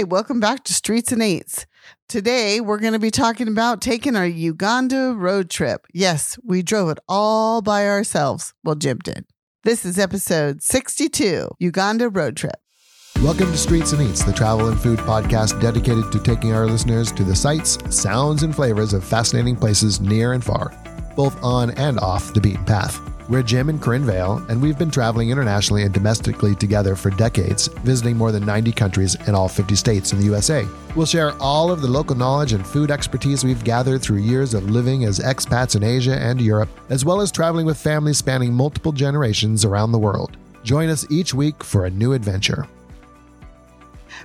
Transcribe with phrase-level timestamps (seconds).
[0.00, 1.66] right, welcome back to Streets and Eats.
[2.08, 5.86] Today, we're going to be talking about taking our Uganda road trip.
[5.92, 8.54] Yes, we drove it all by ourselves.
[8.64, 9.26] Well, Jim did.
[9.62, 12.56] This is episode 62 Uganda road trip.
[13.22, 17.12] Welcome to Streets and Eats, the travel and food podcast dedicated to taking our listeners
[17.12, 20.72] to the sights, sounds, and flavors of fascinating places near and far,
[21.14, 22.98] both on and off the beaten path.
[23.30, 27.68] We're Jim and Corinne Vale, and we've been traveling internationally and domestically together for decades,
[27.84, 30.66] visiting more than 90 countries in all 50 states in the USA.
[30.96, 34.68] We'll share all of the local knowledge and food expertise we've gathered through years of
[34.68, 38.90] living as expats in Asia and Europe, as well as traveling with families spanning multiple
[38.90, 40.36] generations around the world.
[40.64, 42.66] Join us each week for a new adventure.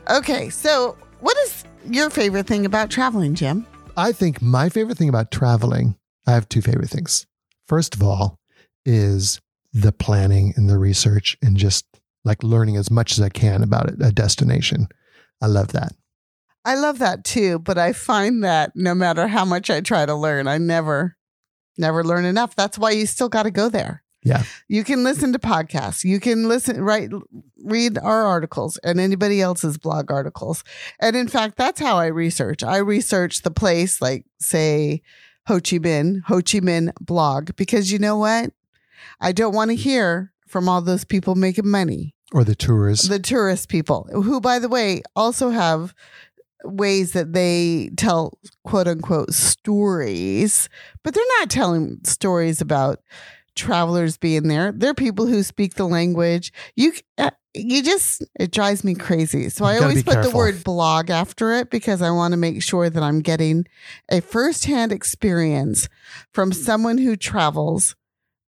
[0.09, 3.67] Okay, so what is your favorite thing about traveling, Jim?
[3.95, 5.95] I think my favorite thing about traveling,
[6.25, 7.27] I have two favorite things.
[7.67, 8.39] First of all,
[8.85, 9.41] is
[9.73, 11.85] the planning and the research and just
[12.23, 14.87] like learning as much as I can about it, a destination.
[15.41, 15.93] I love that.
[16.63, 20.15] I love that too, but I find that no matter how much I try to
[20.15, 21.15] learn, I never,
[21.77, 22.55] never learn enough.
[22.55, 24.03] That's why you still got to go there.
[24.23, 24.41] Yeah.
[24.67, 26.03] You can listen to podcasts.
[26.03, 27.11] You can listen, write,
[27.63, 30.63] read our articles and anybody else's blog articles.
[30.99, 32.63] And in fact, that's how I research.
[32.63, 35.03] I research the place, like say
[35.45, 38.51] Ho Chi Minh, Ho Chi Minh blog, because you know what?
[39.19, 42.13] I don't want to hear from all those people making money.
[42.33, 43.07] Or the tourists.
[43.07, 45.93] The tourist people, who, by the way, also have
[46.63, 50.69] ways that they tell quote unquote stories,
[51.03, 52.99] but they're not telling stories about
[53.55, 54.71] travelers being there.
[54.71, 56.51] They're people who speak the language.
[56.75, 59.49] You, uh, you just, it drives me crazy.
[59.49, 60.31] So I always put careful.
[60.31, 63.65] the word blog after it because I want to make sure that I'm getting
[64.09, 65.87] a firsthand experience
[66.33, 67.95] from someone who travels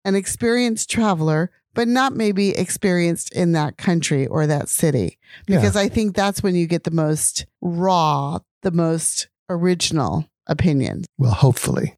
[0.05, 5.19] an experienced traveler, but not maybe experienced in that country or that city.
[5.47, 5.83] Because yeah.
[5.83, 11.07] I think that's when you get the most raw, the most original opinions.
[11.19, 11.97] Well, hopefully.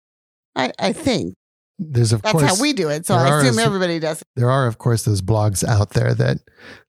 [0.54, 1.34] I, I think.
[1.76, 3.04] There's of course That's course how we do it.
[3.04, 4.22] So I assume everybody does.
[4.36, 6.38] There are, of course, those blogs out there that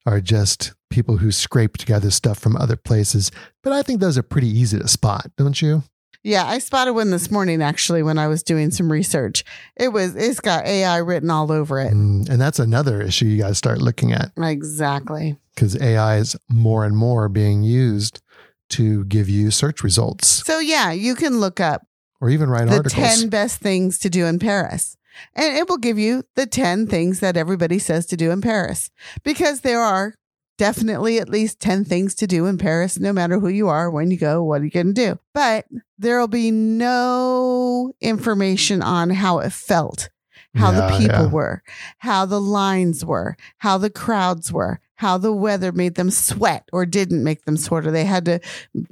[0.06, 3.32] are just people who scrape together stuff from other places.
[3.64, 5.82] But I think those are pretty easy to spot, don't you?
[6.26, 9.44] Yeah, I spotted one this morning actually when I was doing some research.
[9.76, 11.94] It was it's got AI written all over it.
[11.94, 14.32] Mm, and that's another issue you got to start looking at.
[14.36, 15.38] Exactly.
[15.56, 18.24] Cuz AI is more and more being used
[18.70, 20.44] to give you search results.
[20.44, 21.86] So yeah, you can look up
[22.20, 23.20] or even write the articles.
[23.20, 24.98] 10 best things to do in Paris.
[25.36, 28.90] And it will give you the 10 things that everybody says to do in Paris
[29.24, 30.16] because there are
[30.58, 34.12] definitely at least 10 things to do in Paris, no matter who you are, when
[34.12, 35.20] you go, what are you going to do?
[35.34, 35.66] But
[35.98, 40.10] there will be no information on how it felt,
[40.56, 41.32] how yeah, the people yeah.
[41.32, 41.64] were,
[42.00, 46.86] how the lines were, how the crowds were, how the weather made them sweat or
[46.86, 48.40] didn't make them sweat, or they had to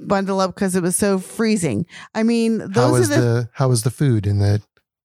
[0.00, 1.86] bundle up because it was so freezing.
[2.14, 4.62] I mean, those how was are the, the how was the food in the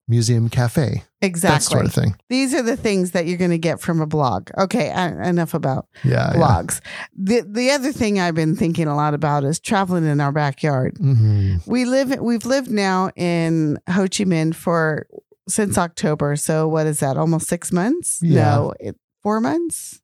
[0.10, 1.04] museum cafe.
[1.22, 1.56] Exactly.
[1.56, 2.16] That sort of thing.
[2.30, 4.50] These are the things that you're going to get from a blog.
[4.58, 6.82] Okay, uh, enough about yeah, blogs.
[6.84, 7.42] Yeah.
[7.42, 10.96] The the other thing I've been thinking a lot about is traveling in our backyard.
[10.96, 11.58] Mm-hmm.
[11.70, 15.08] We live we've lived now in Ho Chi Minh for
[15.48, 16.36] since October.
[16.36, 17.18] So what is that?
[17.18, 18.20] Almost 6 months?
[18.22, 18.44] Yeah.
[18.44, 20.00] No, it, 4 months?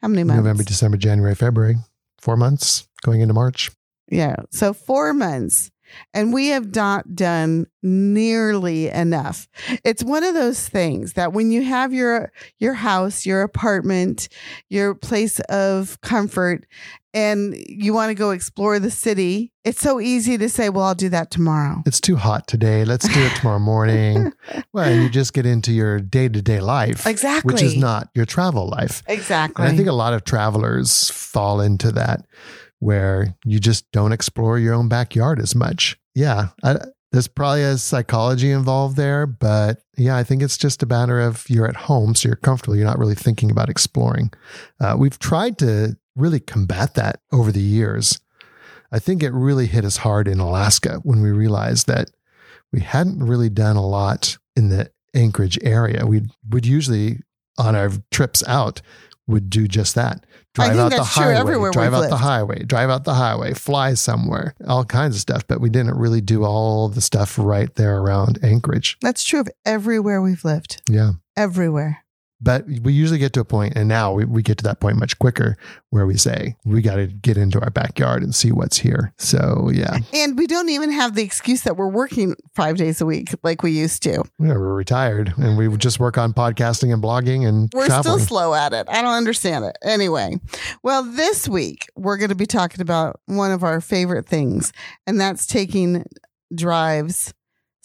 [0.00, 0.38] How many months?
[0.38, 1.76] November, December, January, February.
[2.20, 3.70] 4 months going into March.
[4.08, 4.36] Yeah.
[4.50, 5.70] So 4 months
[6.14, 9.48] and we have not done nearly enough.
[9.84, 14.28] It's one of those things that when you have your your house, your apartment,
[14.68, 16.66] your place of comfort
[17.14, 20.94] and you want to go explore the city, it's so easy to say, "Well, I'll
[20.94, 22.84] do that tomorrow." It's too hot today.
[22.84, 24.32] Let's do it tomorrow morning.
[24.74, 27.06] well, you just get into your day-to-day life.
[27.06, 27.54] Exactly.
[27.54, 29.02] Which is not your travel life.
[29.06, 29.64] Exactly.
[29.64, 32.26] And I think a lot of travelers fall into that
[32.86, 35.98] where you just don't explore your own backyard as much.
[36.14, 36.76] Yeah, I,
[37.10, 41.50] there's probably a psychology involved there, but yeah, I think it's just a matter of
[41.50, 42.76] you're at home, so you're comfortable.
[42.76, 44.30] You're not really thinking about exploring.
[44.78, 48.20] Uh, we've tried to really combat that over the years.
[48.92, 52.12] I think it really hit us hard in Alaska when we realized that
[52.72, 56.06] we hadn't really done a lot in the Anchorage area.
[56.06, 57.18] We would usually
[57.58, 58.80] on our trips out
[59.26, 60.24] would do just that.
[60.56, 62.12] Drive out the highway, drive out lived.
[62.12, 65.46] the highway, drive out the highway, fly somewhere, all kinds of stuff.
[65.46, 68.96] But we didn't really do all the stuff right there around Anchorage.
[69.02, 70.80] That's true of everywhere we've lived.
[70.88, 71.12] Yeah.
[71.36, 72.05] Everywhere.
[72.40, 74.98] But we usually get to a point, and now we, we get to that point
[74.98, 75.56] much quicker
[75.88, 79.14] where we say, we got to get into our backyard and see what's here.
[79.16, 83.06] So, yeah, And we don't even have the excuse that we're working five days a
[83.06, 84.22] week like we used to.
[84.38, 88.18] yeah we're retired and we just work on podcasting and blogging and We're traveling.
[88.18, 88.86] still slow at it.
[88.90, 89.78] I don't understand it.
[89.82, 90.38] Anyway,
[90.82, 94.74] well, this week we're going to be talking about one of our favorite things,
[95.06, 96.04] and that's taking
[96.54, 97.32] drives,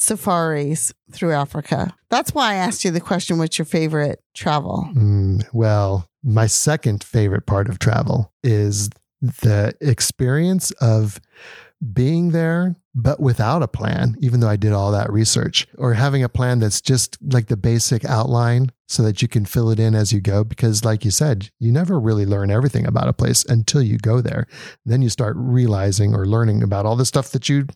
[0.02, 1.96] safaris through Africa.
[2.10, 4.90] That's why I asked you the question what's your favorite travel?
[4.94, 8.90] Mm, well, my second favorite part of travel is
[9.22, 11.22] the experience of
[11.94, 16.24] being there, but without a plan, even though I did all that research, or having
[16.24, 19.96] a plan that's just like the basic outline so that you can fill it in
[19.96, 20.44] as you go.
[20.44, 24.22] Because, like you said, you never really learn everything about a place until you go
[24.22, 24.48] there.
[24.86, 27.68] Then you start realizing or learning about all the stuff that you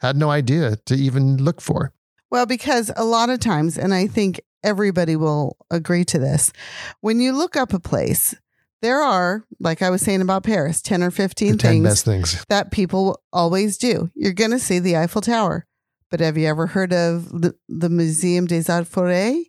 [0.00, 1.92] had no idea to even look for.
[2.30, 6.52] Well, because a lot of times, and I think everybody will agree to this,
[7.00, 8.34] when you look up a place,
[8.82, 12.04] there are, like I was saying about Paris, 10 or 15 The 10 things best
[12.04, 12.44] things.
[12.48, 14.10] that people always do.
[14.14, 15.66] You're going to see the Eiffel Tower.
[16.10, 19.46] But have you ever heard of the, the Museum des Arts Forains?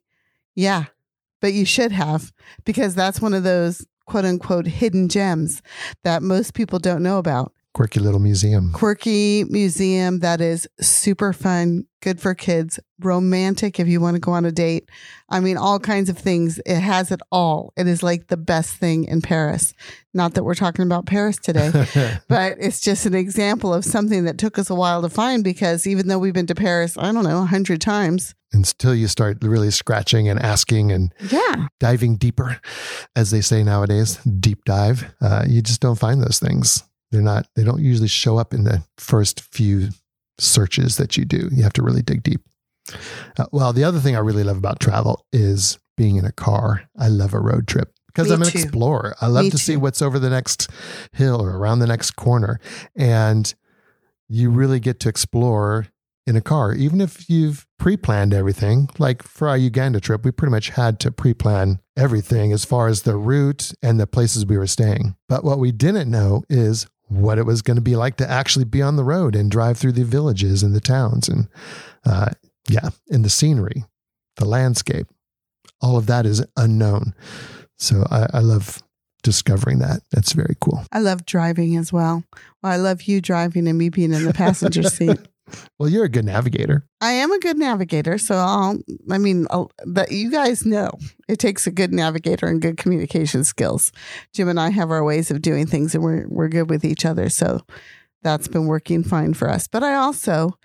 [0.56, 0.86] Yeah,
[1.42, 2.34] but you should have
[2.66, 5.62] because that's one of those quote unquote hidden gems
[6.04, 7.54] that most people don't know about.
[7.76, 8.72] Quirky little museum.
[8.74, 14.32] Quirky museum that is super fun, good for kids, romantic if you want to go
[14.32, 14.90] on a date.
[15.30, 16.60] I mean, all kinds of things.
[16.66, 17.72] It has it all.
[17.78, 19.74] It is like the best thing in Paris.
[20.16, 21.70] Not that we're talking about Paris today
[22.28, 25.86] but it's just an example of something that took us a while to find because
[25.86, 28.34] even though we've been to Paris, I don't know, a hundred times.
[28.52, 31.68] until you start really scratching and asking and Yeah.
[31.80, 32.60] diving deeper,
[33.16, 35.14] as they say nowadays, deep dive.
[35.22, 36.84] Uh, you just don't find those things.
[37.12, 37.48] They're not.
[37.56, 39.90] They don't usually show up in the first few
[40.38, 41.50] searches that you do.
[41.52, 42.42] You have to really dig deep.
[43.38, 46.84] Uh, well, the other thing I really love about travel is being in a car.
[46.98, 48.60] I love a road trip because I'm an too.
[48.60, 49.16] explorer.
[49.22, 50.70] I love Me to see what's over the next
[51.14, 52.60] hill or around the next corner,
[52.96, 53.54] and
[54.28, 55.88] you really get to explore
[56.26, 58.88] in a car, even if you've pre planned everything.
[59.00, 62.88] Like for our Uganda trip, we pretty much had to pre plan everything as far
[62.88, 65.16] as the route and the places we were staying.
[65.28, 68.66] But what we didn't know is what it was going to be like to actually
[68.66, 71.48] be on the road and drive through the villages and the towns and,
[72.06, 72.30] uh,
[72.68, 73.84] yeah, and the scenery,
[74.38, 75.08] the landscape.
[75.82, 77.14] All of that is unknown.
[77.78, 78.84] So I, I love
[79.24, 80.02] discovering that.
[80.12, 80.84] That's very cool.
[80.92, 82.24] I love driving as well.
[82.62, 82.72] well.
[82.72, 85.20] I love you driving and me being in the passenger seat.
[85.78, 86.86] Well, you're a good navigator.
[87.02, 88.80] I am a good navigator, so I'll,
[89.10, 90.92] I mean, I'll, that you guys know
[91.28, 93.92] it takes a good navigator and good communication skills.
[94.34, 97.06] Jim and I have our ways of doing things, and we're we're good with each
[97.06, 97.62] other, so
[98.22, 99.68] that's been working fine for us.
[99.68, 100.58] But I also,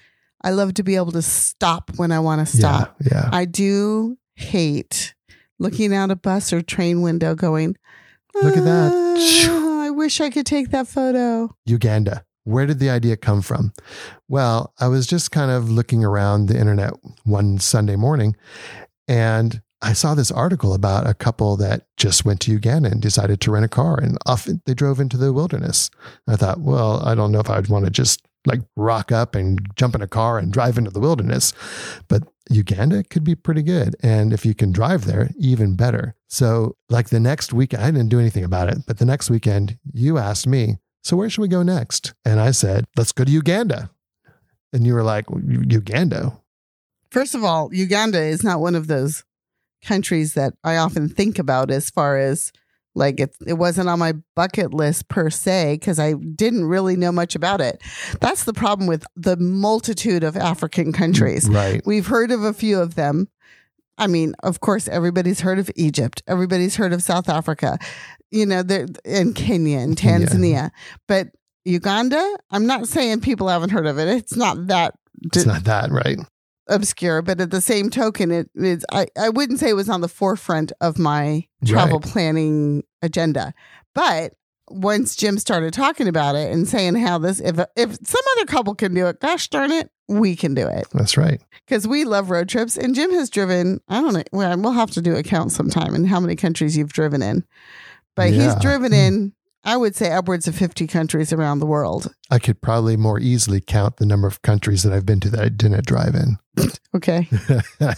[0.43, 2.97] I love to be able to stop when I want to stop.
[3.01, 3.09] Yeah.
[3.13, 3.31] Yeah.
[3.33, 5.15] I do hate
[5.59, 7.77] looking out a bus or train window going,
[8.43, 8.93] Look at that.
[9.49, 11.55] "Ah, I wish I could take that photo.
[11.67, 12.25] Uganda.
[12.45, 13.73] Where did the idea come from?
[14.29, 16.93] Well, I was just kind of looking around the internet
[17.25, 18.37] one Sunday morning
[19.09, 23.43] and I saw this article about a couple that just went to Uganda and decided
[23.43, 25.91] to rent a car and off they drove into the wilderness.
[26.27, 29.61] I thought, well, I don't know if I'd want to just like rock up and
[29.77, 31.53] jump in a car and drive into the wilderness,
[32.09, 33.95] but Uganda could be pretty good.
[34.03, 36.15] And if you can drive there, even better.
[36.29, 39.79] So, like the next weekend, I didn't do anything about it, but the next weekend,
[39.93, 42.15] you asked me, So, where should we go next?
[42.25, 43.91] And I said, Let's go to Uganda.
[44.73, 46.41] And you were like, Uganda?
[47.11, 49.23] First of all, Uganda is not one of those
[49.85, 52.51] countries that I often think about as far as
[52.97, 57.13] like it, it wasn't on my bucket list per se because I didn't really know
[57.13, 57.83] much about it.
[58.21, 61.49] That's the problem with the multitude of African countries.
[61.49, 61.83] Right.
[61.85, 63.29] We've heard of a few of them.
[63.99, 66.23] I mean, of course, everybody's heard of Egypt.
[66.27, 67.79] Everybody's heard of South Africa,
[68.31, 68.63] you know,
[69.05, 69.97] in Kenya and.
[69.97, 70.71] Tanzania.
[71.07, 71.29] But
[71.65, 74.09] Uganda, I'm not saying people haven't heard of it.
[74.09, 76.19] It's not that It's not that, right?
[76.69, 78.85] obscure, but at the same token, it is.
[78.91, 82.11] I, I wouldn't say it was on the forefront of my travel Right.
[82.11, 83.53] planning agenda,
[83.95, 84.33] but
[84.71, 88.75] once Jim started talking about it and saying how this, if if some other couple
[88.75, 91.41] can do it, gosh darn it, we can do it That's right.
[91.67, 92.77] because we love road trips.
[92.77, 93.81] And Jim has driven.
[93.89, 94.23] I don't know.
[94.33, 97.45] Well, we'll have to do a count sometime and how many countries you've driven in,
[98.15, 99.33] but he's driven in.
[99.67, 102.15] I would say upwards of 50 countries around the world.
[102.31, 105.41] I could probably more easily count the number of countries that I've been to that
[105.41, 106.37] I didn't drive in.
[106.95, 107.29] Okay.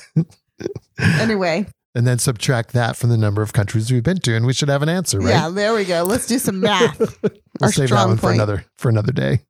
[0.99, 4.53] Anyway, and then subtract that from the number of countries we've been to, and we
[4.53, 5.31] should have an answer, right?
[5.31, 6.03] yeah, there we go.
[6.05, 6.99] Let's do some math.
[7.23, 9.41] we'll Our save that one for another for another day.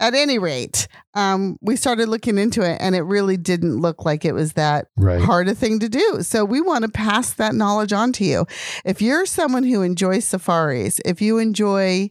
[0.00, 4.24] At any rate, um, we started looking into it and it really didn't look like
[4.24, 5.20] it was that Right.
[5.20, 6.22] hard a thing to do.
[6.22, 8.46] So we want to pass that knowledge on to you.
[8.86, 12.10] If you're someone who enjoys safaris, if you enjoy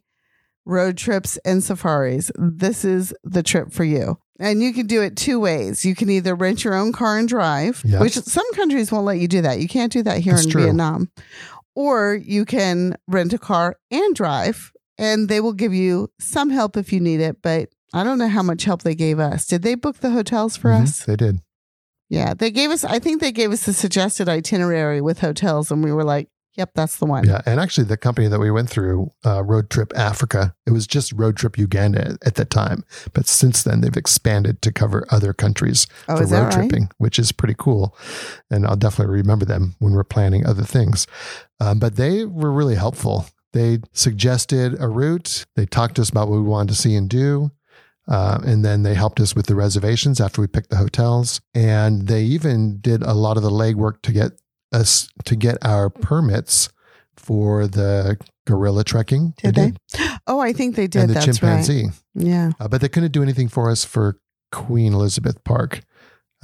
[0.65, 4.19] road trips and safaris, this is the trip for you.
[4.39, 5.85] And you can do it two ways.
[5.85, 8.01] You can either rent your own car and drive, Yeah.
[8.01, 9.59] which some countries won't let you do that.
[9.61, 10.63] You can't do that here That's in true.
[10.63, 11.09] Vietnam.
[11.73, 16.75] Or you can rent a car and drive, and they will give you some help
[16.77, 17.37] if you need it.
[17.41, 19.45] But I don't know how much help they gave us.
[19.47, 20.83] Did they book the hotels for Mhm.
[20.83, 21.05] us?
[21.05, 21.39] They did.
[22.09, 22.83] Yeah, they gave us.
[22.83, 26.71] I think they gave us a suggested itinerary with hotels, and we were like, "Yep,
[26.75, 27.41] that's the one." Yeah.
[27.45, 31.11] And actually, the company that we went through, uh, Road Trip Africa, it was just
[31.13, 32.83] Road Trip Uganda at, at that time.
[33.13, 36.53] But since then, they've expanded to cover other countries oh, for road right?
[36.53, 37.95] tripping, which is pretty cool.
[38.49, 41.07] And I'll definitely remember them when we're planning other things.
[41.59, 43.25] Um, but they were really helpful.
[43.53, 47.09] They suggested a route, they talked to us about what we wanted to see and
[47.09, 47.51] do.
[48.07, 51.41] Uh, and then they helped us with the reservations after we picked the hotels.
[51.53, 54.33] And they even did a lot of the legwork to get
[54.75, 56.69] us to get our permits
[57.17, 59.33] for the gorilla trekking.
[59.41, 59.73] Did they?
[60.27, 61.01] Oh, I think they did.
[61.01, 61.85] And the that's chimpanzee.
[61.85, 61.93] right.
[62.13, 62.51] Yeah.
[62.59, 64.19] Uh, but they couldn't do anything for us for
[64.51, 65.81] Queen Elizabeth Park.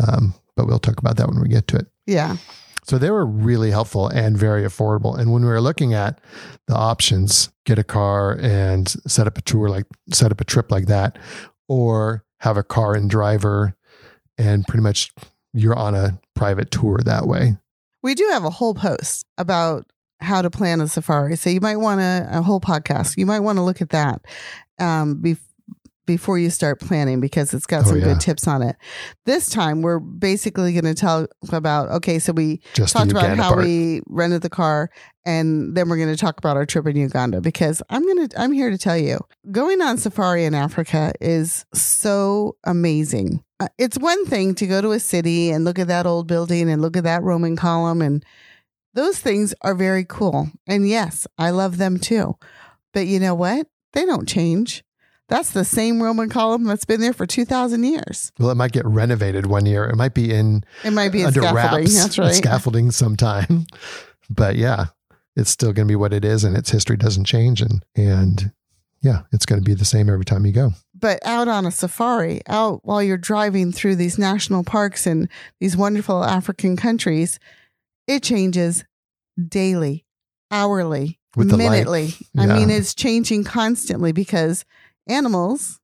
[0.08, 1.88] Um, but we'll talk about that when we get to it.
[2.08, 2.38] Yeah.
[2.84, 5.18] So they were really helpful and very affordable.
[5.18, 6.20] And when we were looking at
[6.68, 10.72] the options, get a car and set up a tour like set up a trip
[10.72, 11.18] like that,
[11.70, 13.76] or have a car and driver,
[14.38, 15.12] and pretty much
[15.54, 17.56] you're on a private tour that way.
[18.02, 19.86] We do have a whole post about
[20.20, 21.36] how to plan a safari.
[21.36, 24.22] So you might want a whole podcast, you might want to look at that
[24.80, 25.16] um,
[26.16, 28.06] before you start planning because it's got Oh, some yeah.
[28.06, 28.76] good tips on it.
[29.26, 33.54] This time we're basically going to tell about, okay, so we Just talked about how
[33.54, 33.64] part.
[33.66, 34.90] we rented the car
[35.26, 38.42] and then we're going to talk about our trip in Uganda because I'm going to
[38.42, 39.20] I'm here to tell you
[39.52, 43.44] going on safari in Africa is so amazing.
[43.60, 46.70] Uh, It's one thing to go to a city and look at that old building
[46.70, 48.26] and look at that Roman column and
[48.94, 50.50] those things are very cool.
[50.68, 52.36] And yes, I love them too.
[52.94, 53.68] But you know what?
[53.94, 54.84] They don't change.
[55.32, 58.32] That's the same Roman column that's been there for 2000 years.
[58.38, 59.86] well, it might get renovated one year.
[59.86, 61.86] It might be in It might be under scaffolding.
[61.86, 62.36] wraps, That's right.
[62.36, 63.66] scaffolding sometime.
[64.30, 64.86] But yeah,
[65.36, 67.62] it's still going to be what it is, and its history doesn't change.
[67.62, 68.52] And and
[69.02, 70.72] yeah, it's going to be the same every time you go.
[70.94, 75.28] but out on a safari, out while you're driving through these national parks and
[75.60, 77.40] these wonderful African countries,
[78.08, 78.86] it changes
[79.50, 80.06] daily,
[80.50, 82.14] hourly, With minutely.
[82.38, 84.64] I mean, it's changing constantly because
[85.08, 85.80] animals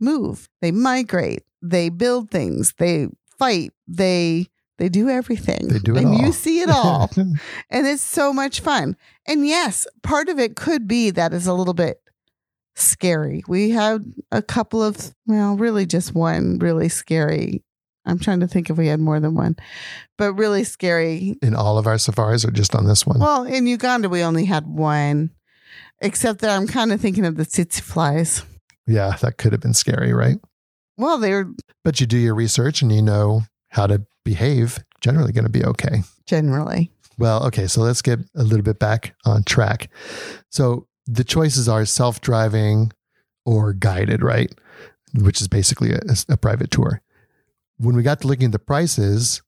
[0.00, 4.46] move, they migrate, they build things, they fight, they
[4.78, 5.68] they do everything.
[5.68, 6.20] They do it and all.
[6.20, 8.96] you see it all and it's so much fun.
[9.28, 12.00] And yes, part of it could be that is a little bit
[12.74, 13.42] scary.
[13.46, 17.62] We had a couple of, well, really just one really scary.
[18.04, 19.56] I'm trying to think if we had more than one,
[20.18, 21.36] but really scary.
[21.40, 23.20] in all of our safaris, or just on this one.
[23.20, 25.30] Well, in Uganda, we only had one,
[26.00, 28.42] except that I'm kind of thinking of the tsetse flies.
[28.86, 30.38] Yeah, that could have been scary, right?
[30.96, 31.50] Well, they're
[31.84, 34.78] But you do your research and you know how to behave.
[35.00, 36.02] Generally, going to be okay.
[36.26, 36.92] generally.
[37.18, 39.90] Well, okay, so let's get a little bit back on track.
[40.50, 42.92] So the choices are self driving
[43.44, 44.52] or guided, right?
[45.14, 47.02] Which is basically a, a private tour.
[47.78, 49.42] When we got to looking at the prices,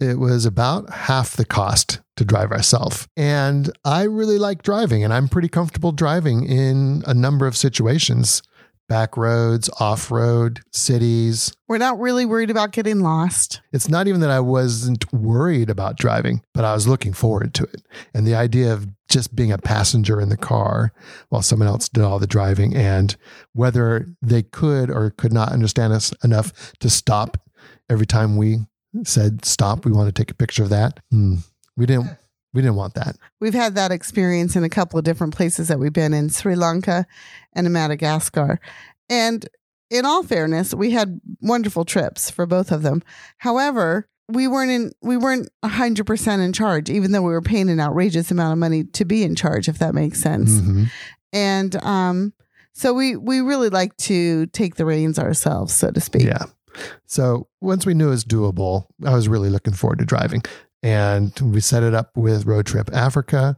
[0.00, 3.08] it was about half the cost to drive ourselves.
[3.16, 8.42] And I really like driving, and I'm pretty comfortable driving in a number of situations
[8.88, 11.54] back roads, off road, cities.
[11.68, 13.60] We're not really worried about getting lost.
[13.72, 17.64] It's not even that I wasn't worried about driving, but I was looking forward to
[17.64, 17.82] it.
[18.14, 20.92] And the idea of just being a passenger in the car
[21.28, 23.16] while someone else did all the driving and
[23.52, 27.38] whether they could or could not understand us enough to stop
[27.90, 28.58] every time we
[29.04, 31.00] said stop, we want to take a picture of that.
[31.10, 31.36] Hmm.
[31.76, 32.10] We didn't
[32.54, 33.16] we didn't want that.
[33.40, 36.54] We've had that experience in a couple of different places that we've been in Sri
[36.54, 37.06] Lanka
[37.52, 38.58] and in Madagascar.
[39.10, 39.48] And
[39.90, 43.02] in all fairness, we had wonderful trips for both of them.
[43.38, 47.80] However, we weren't in we weren't 100% in charge even though we were paying an
[47.80, 50.50] outrageous amount of money to be in charge if that makes sense.
[50.50, 50.90] Mhm.
[51.32, 52.34] And um
[52.74, 56.24] so we we really like to take the reins ourselves so to speak.
[56.24, 56.44] Yeah.
[57.06, 60.42] So once we knew it was doable, I was really looking forward to driving.
[60.82, 63.56] And we set it up with Road Trip Africa.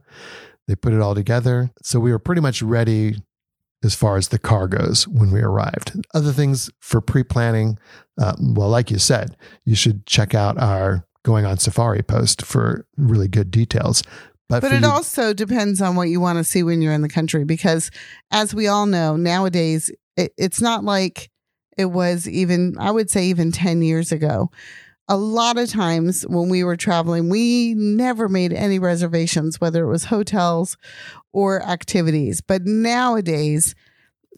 [0.67, 1.71] They put it all together.
[1.83, 3.15] So we were pretty much ready
[3.83, 5.93] as far as the car goes when we arrived.
[6.13, 7.77] Other things for pre planning,
[8.19, 9.35] uh, well, like you said,
[9.65, 14.03] you should check out our going on safari post for really good details.
[14.49, 17.01] But, But it you- also depends on what you want to see when you're in
[17.03, 17.89] the country because,
[18.31, 21.29] as we all know, nowadays It, it's not like
[21.77, 24.51] it was even, I would say, even 10 years ago.
[25.11, 29.89] A lot of times when we were traveling, we never made any reservations, whether it
[29.89, 30.77] was hotels
[31.33, 32.39] or activities.
[32.39, 33.75] But nowadays,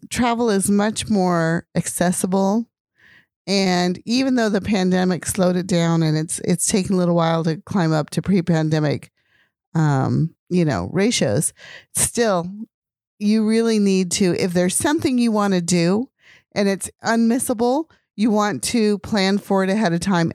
[0.10, 2.66] travel is much more accessible.
[3.46, 7.44] And even though the pandemic slowed it down and it's it's taken a little while
[7.44, 9.12] to climb up to pre-pandemic
[9.76, 11.54] um, you know, ratios,
[11.94, 12.48] still
[13.20, 16.10] you really need to if there's something you want to do
[16.54, 20.32] and it's unmissable, you want to plan for it ahead of time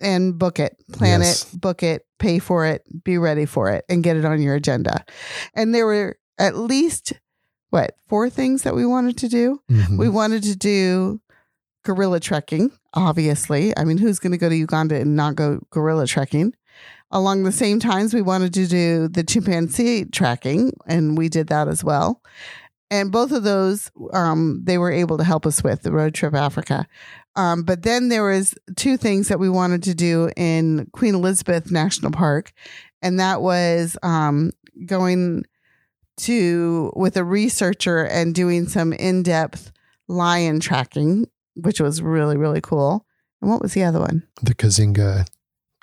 [0.00, 0.76] and, book it.
[0.92, 1.52] Plan Yes.
[1.52, 4.54] it, book it, pay for it, be ready for it and get it on your
[4.54, 5.04] agenda.
[5.54, 7.12] And there were at least
[7.70, 9.60] what, four things that we wanted to do?
[9.70, 9.98] Mhm.
[9.98, 11.20] We wanted to do
[11.84, 13.76] gorilla trekking, obviously.
[13.76, 16.54] I mean, who's going to go to Uganda and not go gorilla trekking?
[17.10, 21.68] Along the same times, we wanted to do the chimpanzee tracking, and we did that
[21.68, 22.22] as well.
[22.90, 26.34] And both of those, um, they were able to help us with the road trip
[26.34, 26.86] Africa.
[27.38, 31.70] Um, but then there was two things that we wanted to do in Queen Elizabeth
[31.70, 32.52] National Park,
[33.00, 34.50] and that was um,
[34.84, 35.44] going
[36.18, 39.70] to with a researcher and doing some in-depth
[40.08, 43.06] lion tracking, which was really really cool.
[43.40, 44.26] And what was the other one?
[44.42, 45.24] the Kazinga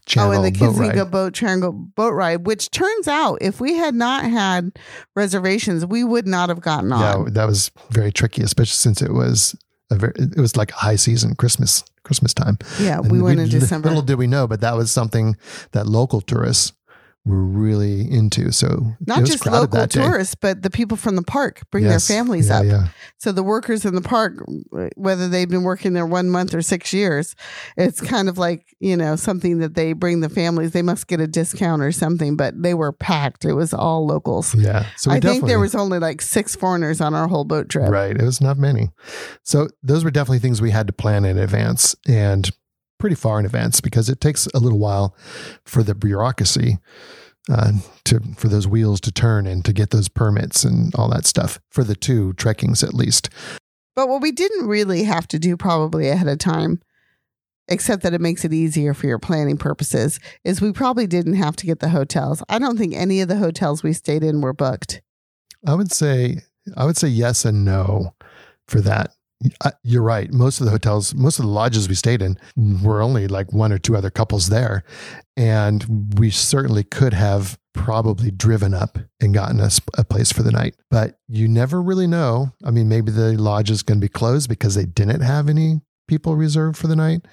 [0.05, 0.91] channel oh, and the boat ride.
[0.91, 4.77] Kazinga boat triangle boat ride, which turns out if we had not had
[5.15, 6.99] reservations, we would not have gotten on.
[6.99, 9.55] Yeah, that was very tricky, especially since it was
[9.91, 12.57] very, it was like a high season, Christmas, Christmas time.
[12.79, 13.89] Yeah, And we went in December.
[13.89, 15.35] Little did we know, but that was something
[15.71, 16.73] that local tourists
[17.25, 18.51] were really into.
[18.51, 22.07] So Not just local tourists, but the people from the park bring Yes.
[22.07, 22.65] their families Yeah, up.
[22.65, 22.87] Yeah.
[23.17, 24.33] So the workers in the park,
[24.95, 27.35] whether they've been working there one month or six years,
[27.77, 30.71] it's kind of like, you know, something that they bring the families.
[30.71, 33.43] They must get a discount or something, but they were packed.
[33.43, 34.53] It was all locals.
[34.53, 34.85] Yeah.
[34.97, 37.89] So I think there was only like six foreigners on our whole boat trip.
[37.89, 38.15] right.
[38.15, 38.89] It was not many.
[39.43, 42.49] So those were definitely things we had to plan in advance and
[42.97, 45.15] pretty far in advance because it takes a little while
[45.65, 46.79] for the bureaucracy
[47.49, 47.73] uh,
[48.05, 51.59] to for those wheels to turn and to get those permits and all that stuff
[51.69, 53.29] for the two trekkings at least.
[53.95, 56.81] But what we didn't really have to do probably ahead of time,
[57.67, 61.55] except that it makes it easier for your planning purposes, is we probably didn't have
[61.57, 62.43] to get the hotels.
[62.49, 65.01] I don't think any of the hotels we stayed in were booked.
[65.65, 66.41] I would say
[66.75, 68.15] I would say yes and no
[68.67, 69.11] for that.
[69.83, 70.31] You're right.
[70.31, 72.37] Most of the hotels, most of the lodges we stayed in
[72.81, 74.83] were only like one or two other couples there.
[75.37, 80.51] And we certainly could have probably driven up and gotten us a place for the
[80.51, 80.75] night.
[80.89, 82.53] But you never really know.
[82.63, 85.81] I mean, maybe the lodge is going to be closed because they didn't have any
[86.07, 87.25] people reserved for the night.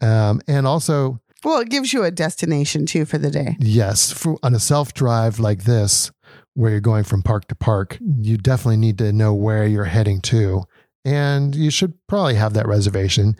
[0.00, 3.56] Um, and also, Well, it gives you a destination too for the day.
[3.60, 6.10] Yes, for, on a self drive like this,
[6.54, 10.20] where you're going from park to park, you definitely need to know where you're heading
[10.22, 10.64] to.
[11.04, 13.36] And you should probably have that reservation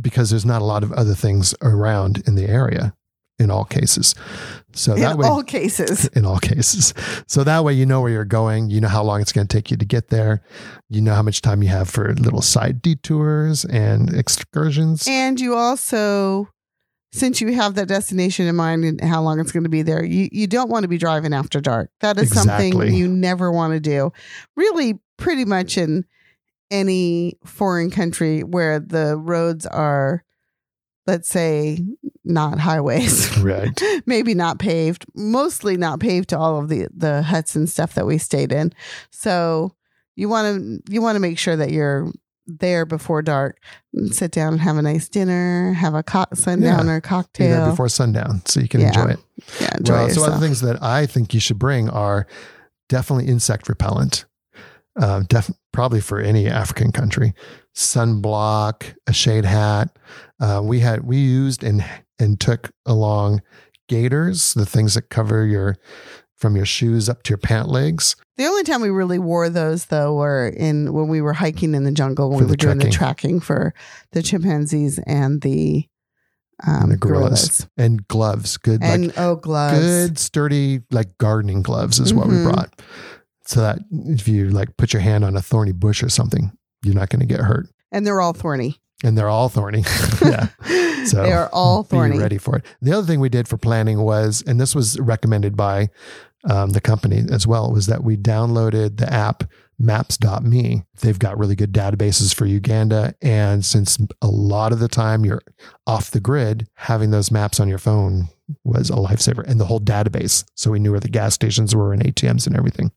[0.00, 2.94] because there's not a lot of other things around in the area
[3.38, 4.14] in all cases.
[4.72, 6.06] So that in way, all cases.
[6.14, 6.92] in all cases.
[7.26, 8.70] So that way, you know where you're going.
[8.70, 10.42] You know how long it's going to take you to get there.
[10.88, 15.06] You know how much time you have for little side detours and excursions.
[15.08, 16.48] And you also,
[17.12, 20.04] since you have that destination in mind and how long it's going to be there,
[20.04, 21.90] you, you don't want to be driving after dark.
[22.00, 22.70] That is Exactly.
[22.70, 24.12] something you never want to do.
[24.56, 26.04] Really, pretty much in
[26.70, 30.24] any foreign country where the roads are,
[31.06, 31.78] let's say,
[32.24, 33.36] not highways.
[33.42, 33.80] right.
[34.06, 38.06] maybe not paved, mostly not paved to all of the the huts and stuff that
[38.06, 38.72] we stayed in.
[39.10, 39.74] So
[40.16, 42.10] you want to you want to make sure that you're
[42.48, 43.58] there before dark.
[44.10, 47.60] Sit down and have a nice dinner, have a co- sundowner Be cocktail.
[47.62, 48.88] there before sundown so you can Yeah.
[48.88, 49.18] enjoy it.
[49.60, 52.26] yeah, enjoy well, so other things that I think you should bring are
[52.88, 54.26] definitely insect repellent.
[54.96, 57.34] Uh, def- probably for any African country,
[57.74, 59.94] sunblock, a shade hat.
[60.40, 61.84] Uh, we had we used and
[62.18, 63.42] and took along
[63.86, 65.76] gaiters, the things that cover your
[66.38, 68.16] from your shoes up to your pant legs.
[68.38, 71.84] the only time we really wore those though were in when we were hiking in
[71.84, 73.74] the jungle when For we were doing the tracking for
[74.12, 75.86] the chimpanzees and the
[76.66, 77.48] um, And the gorillas.
[77.48, 77.68] gorillas.
[77.76, 79.78] and gloves, good like And oh, gloves.
[79.78, 82.44] good sturdy like gardening gloves is what we Mhm.
[82.44, 82.80] brought
[83.46, 86.94] so that if you like put your hand on a thorny bush or something you're
[86.94, 87.66] not going to get hurt.
[87.92, 88.76] And they're all thorny.
[89.02, 89.84] and they're all thorny.
[90.24, 90.48] Yeah.
[91.06, 92.16] So, they are all thorny.
[92.16, 92.64] be ready for it.
[92.82, 95.88] The other thing we did for planning was and this was recommended by
[96.50, 99.44] um, the company as well was that we downloaded the app
[99.78, 103.14] maps.me they've got really good databases for uganda.
[103.22, 105.42] And since a lot of the time you're
[105.86, 108.28] off the grid having those maps on your phone
[108.64, 110.44] was a lifesaver and the whole database.
[110.54, 112.92] So we knew where the gas stations were and ATMs and everything.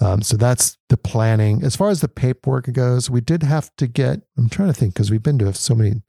[0.00, 1.62] Um, so that's the planning.
[1.62, 4.94] As far as the paperwork goes, we did have to get, I'm trying to think
[4.94, 6.02] because we've been to so many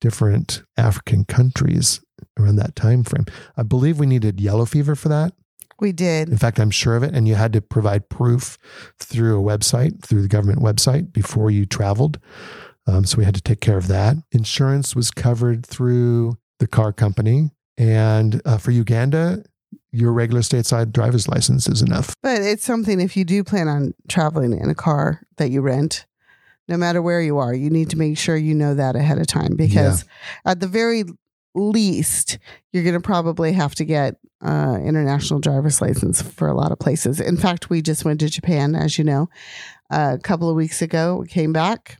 [0.00, 2.00] different African countries
[2.38, 3.26] around that time frame.
[3.56, 5.32] I believe we needed yellow fever for that.
[5.80, 6.28] We did.
[6.28, 7.14] In fact, I'm sure of it.
[7.14, 8.58] And you had to provide proof
[8.98, 12.18] through a website, through the government website before you traveled.
[12.86, 14.16] Um, so we had to take care of that.
[14.32, 17.50] Insurance was covered through the car company.
[17.78, 19.44] And uh, for Uganda,
[19.92, 22.14] your regular stateside driver's license is enough.
[22.22, 26.04] But it's something if you do plan on traveling in a car that you rent,
[26.66, 29.26] no matter where you are, you need to make sure you know that ahead of
[29.26, 30.04] time because
[30.44, 31.04] at the very
[31.54, 32.38] least,
[32.72, 36.78] you're going to probably have to get uh, international driver's license for a lot of
[36.78, 37.20] places.
[37.20, 39.28] In fact, we just went to Japan, as you know,
[39.90, 41.16] a couple of weeks ago.
[41.16, 41.98] We came back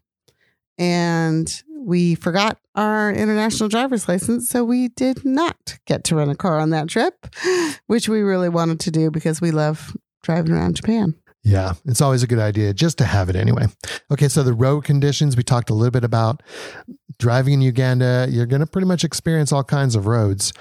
[0.77, 4.51] and we forgot our international driver's license.
[4.51, 7.35] So we did not get to rent a car on that trip,
[7.87, 11.15] which we really wanted to do because we love driving around Japan.
[11.43, 13.69] Yeah, it's always a good idea just to have it anyway.
[14.11, 16.43] Okay, so the road conditions we talked a little bit about.
[17.19, 20.53] Driving in Uganda, you're going to pretty much experience all kinds of roads.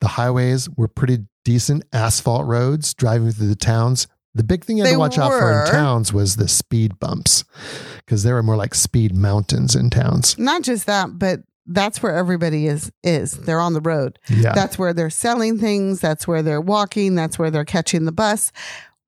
[0.00, 4.06] The highways were pretty decent asphalt roads driving through the towns.
[4.34, 7.00] The big thing you had They to watch out for in towns was the speed
[7.00, 7.44] bumps
[8.06, 10.38] because there are more like speed mountains in towns.
[10.38, 13.32] Not just that, but that's where everybody is is.
[13.32, 14.18] They're on the road.
[14.28, 14.52] Yeah.
[14.54, 18.52] That's where they're selling things, that's where they're walking, that's where they're catching the bus.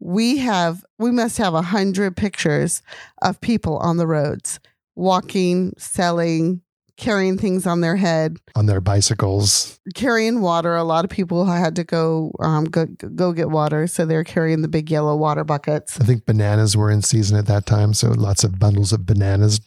[0.01, 2.83] We have we must have a hundred pictures
[3.23, 4.61] of people on the roads
[4.95, 6.61] walking, selling,
[6.99, 9.81] carrying things on their head, on their bicycles.
[9.95, 10.77] carrying water.
[10.77, 14.61] A lot of people had to go um, go, go get water, so they're carrying
[14.63, 15.99] the big yellow water buckets.
[16.01, 17.95] I think bananas were in season at that time.
[17.95, 19.61] So lots of bundles of bananas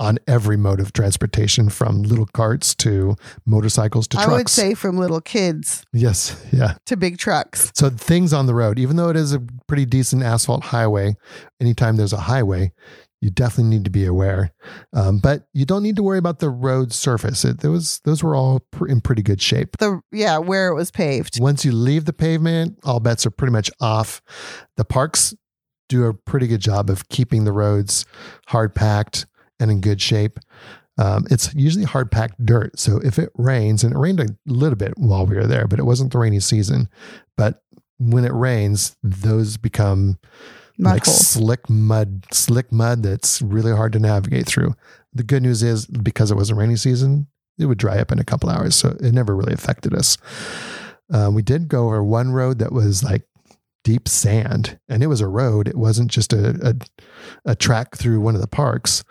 [0.00, 4.30] on every mode of transportation from little carts to motorcycles to trucks.
[4.30, 6.42] I would say from little kids yes.
[6.52, 6.74] Yeah.
[6.86, 7.70] to big trucks.
[7.74, 11.16] So things on the road, even though it is a pretty decent asphalt highway,
[11.60, 12.72] anytime there's a highway,
[13.20, 14.52] you definitely need to be aware.
[14.92, 17.44] Um, but you don't need to worry about the road surface.
[17.44, 19.76] It, was, those were all pr- in pretty good shape.
[19.78, 21.40] The yeah, where it was paved.
[21.40, 24.22] Once you leave the pavement, all bets are pretty much off.
[24.76, 25.34] The parks
[25.88, 28.06] do a pretty good job of keeping the roads
[28.46, 29.26] hard packed
[29.58, 30.38] and in good shape.
[30.96, 32.78] Um, it's usually hard packed dirt.
[32.78, 35.78] So if it rains, and it rained a little bit while we were there, but
[35.78, 36.88] it wasn't the rainy season.
[37.36, 37.62] But
[37.98, 40.18] when it rains, those become
[40.80, 44.74] Like slick mud, slick mud that's really hard to navigate through.
[45.12, 47.26] The good news is because it was a rainy season,
[47.58, 50.16] it would dry up in a couple hours, so it never really affected us.
[51.12, 53.22] Um, we did go over one road that was like
[53.84, 55.68] deep sand, and it was a road.
[55.68, 56.76] It wasn't just a
[57.46, 59.04] a, a track through one of the parks,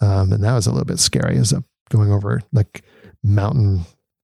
[0.00, 1.38] um, and that was a little bit scary.
[1.38, 2.82] Uh, going over like
[3.22, 3.84] mountain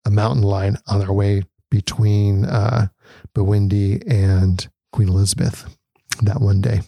[0.05, 2.87] a mountain line on our way between uh,
[3.35, 5.76] Bwindi and Queen Elizabeth
[6.25, 6.81] that one day.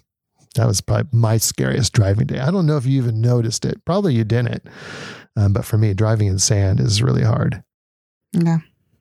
[0.56, 2.39] That was probably my scariest driving day.
[2.39, 3.84] I don't know if you even noticed it.
[3.86, 4.63] Probably you didn't.
[5.36, 7.63] Um, but for me, driving in sand is really hard.
[8.34, 8.58] Yeah.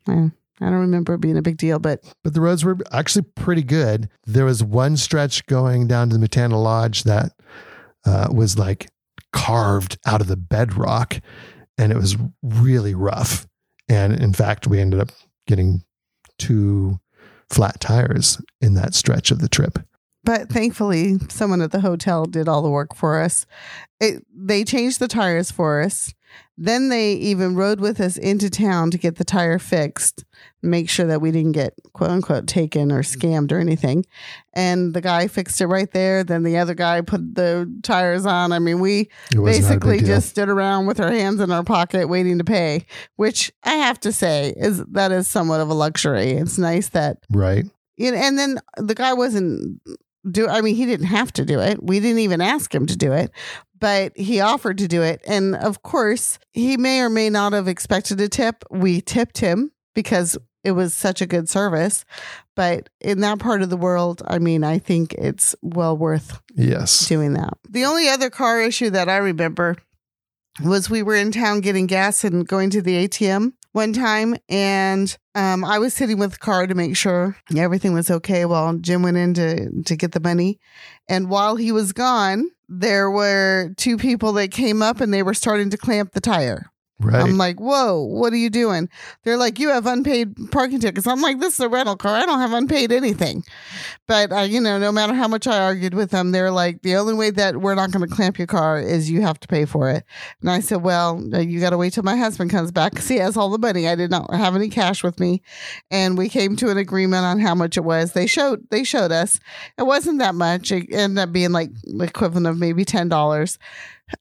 [0.06, 3.26] I, I don't remember it being a big deal, but But the roads were actually
[3.34, 4.08] pretty good.
[4.26, 7.32] There was one stretch going down to the Matana Lodge that
[8.04, 8.88] uh, was like
[9.32, 11.20] carved out of the bedrock
[11.76, 13.46] and it was really rough.
[13.88, 15.10] And in fact, we ended up
[15.46, 15.82] getting
[16.38, 17.00] two
[17.50, 19.78] flat tires in that stretch of the trip.
[20.24, 23.46] But thankfully someone at the hotel did all the work for us.
[24.00, 26.14] It, they changed the tires for us.
[26.60, 30.24] Then they even rode with us into town to get the tire fixed,
[30.60, 33.20] make sure that we didn't get quote unquote taken or mm-hmm.
[33.20, 34.04] scammed or anything.
[34.54, 36.24] And the guy fixed it right there.
[36.24, 38.50] Then the other guy put the tires on.
[38.50, 41.40] I mean, we It was not a big basically just stood around with our hands
[41.40, 45.60] in our pocket waiting to pay, which I have to say is that is somewhat
[45.60, 46.32] of a luxury.
[46.32, 47.64] It's nice that right.
[47.96, 49.80] you know, and then the guy wasn't
[50.30, 51.82] do I mean he didn't have to do it.
[51.82, 53.30] We didn't even ask him to do it,
[53.78, 55.20] but he offered to do it.
[55.26, 58.64] And of course, he may or may not have expected a tip.
[58.70, 62.04] We tipped him because it was such a good service.
[62.56, 67.06] But in that part of the world, I mean, I think it's well worth Yes.
[67.08, 67.54] doing that.
[67.68, 69.76] The only other car issue that I remember
[70.62, 75.16] was we were in town getting gas and going to the ATM one time, and
[75.34, 79.02] um, I was sitting with the car to make sure everything was okay while Jim
[79.02, 80.58] went in to, to get the money.
[81.08, 85.34] And while he was gone, there were two people that came up and they were
[85.34, 86.70] starting to clamp the tire.
[87.00, 87.22] Right.
[87.22, 88.88] I'm like, whoa, what are you doing?
[89.22, 91.06] They're like, you have unpaid parking tickets.
[91.06, 92.16] I'm like, this is a rental car.
[92.16, 93.44] I don't have unpaid anything.
[94.08, 96.96] But, uh, you know, no matter how much I argued with them, they're like, the
[96.96, 99.64] only way that we're not going to clamp your car is you have to pay
[99.64, 100.02] for it.
[100.40, 103.06] And I said, well, uh, you got to wait till my husband comes back because
[103.06, 103.86] he has all the money.
[103.86, 105.40] I did not have any cash with me.
[105.92, 108.12] And we came to an agreement on how much it was.
[108.12, 109.38] They showed, they showed us.
[109.78, 110.72] It wasn't that much.
[110.72, 113.58] It ended up being like equivalent of maybe $10.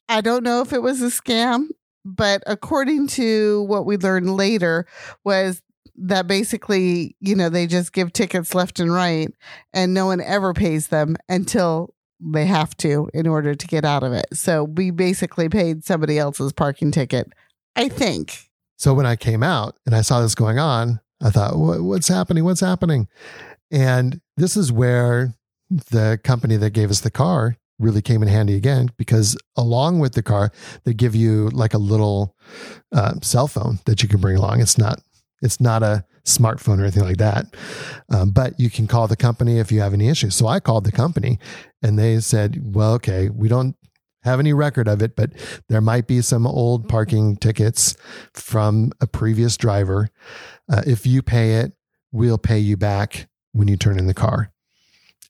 [0.09, 1.69] I don't know if it was a scam
[2.07, 4.85] but according to what we learned later
[5.23, 5.61] was
[5.95, 9.29] that basically you know they just give tickets left and right
[9.73, 14.03] and no one ever pays them until they have to in order to get out
[14.03, 17.31] of it so we basically paid somebody else's parking ticket
[17.75, 21.57] i think So when I came out and I saw this going on, I thought,
[21.57, 22.43] what's happening?
[22.43, 23.07] What's happening?
[23.71, 25.33] And this is where
[25.69, 30.13] the company that gave us the car really came in handy again because along with
[30.13, 30.51] the car,
[30.83, 32.35] they give you like a little
[32.93, 34.61] uh, cell phone that you can bring along.
[34.61, 35.01] It's not
[35.41, 37.45] it's not a smartphone or anything like that,
[38.09, 40.35] um, but you can call the company if you have any issues.
[40.35, 41.39] So I called the company,
[41.81, 43.75] and they said, "Well, okay, we don't."
[44.23, 45.31] Have any record of it, but
[45.69, 47.95] there might be some old parking tickets
[48.33, 50.09] from a previous driver.
[50.69, 51.71] Uh, if you pay it,
[52.11, 54.51] we'll pay you back when you turn in the car.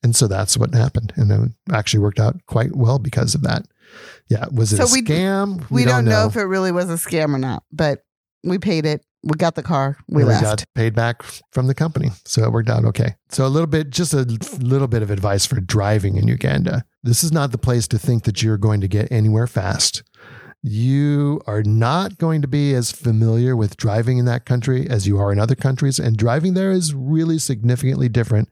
[0.07, 1.11] And so that's what happened.
[1.17, 3.63] And it actually worked out quite well because of that.
[4.29, 4.45] Yeah.
[4.53, 5.69] Was it So a we- scam?
[5.69, 6.27] we, don't, know.
[6.27, 8.05] if it really was a scam or not but
[8.45, 12.11] we paid it we got the car we left got paid back from the company.
[12.23, 13.15] So it worked out okay.
[13.29, 14.23] So a little bit, just a
[14.61, 16.85] little bit of advice for driving in Uganda.
[17.03, 20.03] This is not the place to think that you're going to get anywhere fast.
[20.63, 25.17] You are not going to be as familiar with driving in that country as you
[25.19, 25.99] are in other countries.
[25.99, 28.49] And driving there is really significantly different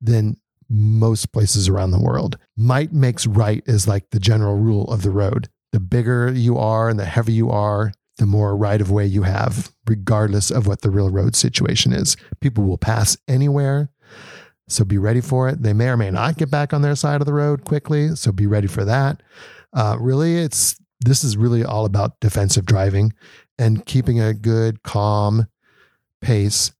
[0.00, 0.36] than
[0.68, 2.38] most places around the world.
[2.56, 5.48] Might makes right is like the general rule of the road.
[5.72, 9.22] The bigger you are and the heavier you are, the more right of way you
[9.22, 12.16] have, regardless of what the real road situation is.
[12.40, 13.90] People will pass anywhere.
[14.68, 15.62] So be ready for it.
[15.62, 18.16] They may or may not get back on their side of the road quickly.
[18.16, 19.22] So be ready for that.
[19.72, 23.12] Uh, really, it's this is really all about defensive driving
[23.58, 25.46] and keeping a good, calm
[26.20, 26.72] pace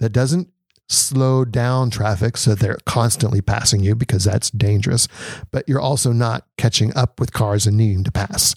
[0.00, 0.48] that doesn't
[0.88, 5.08] slow down traffic so they're constantly passing you because that's dangerous.
[5.50, 8.54] But you're also not catching up with cars and needing to pass.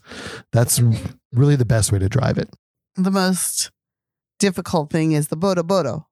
[0.51, 0.81] That's
[1.31, 2.49] really the best way to drive it.
[2.95, 3.71] the most
[4.39, 6.03] difficult thing is the boda boda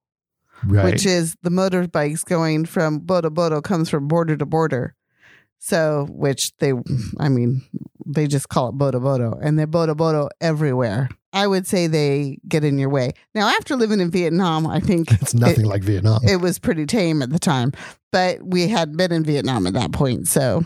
[0.65, 0.86] Right.
[0.86, 4.95] which is the motorbikes going from boda boda comes from border to border
[5.65, 6.73] so which they
[7.19, 7.62] i mean
[8.06, 12.38] they just call it boda boda and they're boda boda everywhere i would say they
[12.47, 16.19] get in your way now after living in vietnam i think it's nothing like Vietnam.
[16.23, 17.71] it was pretty tame at the time
[18.12, 20.63] but we had been in vietnam at that point so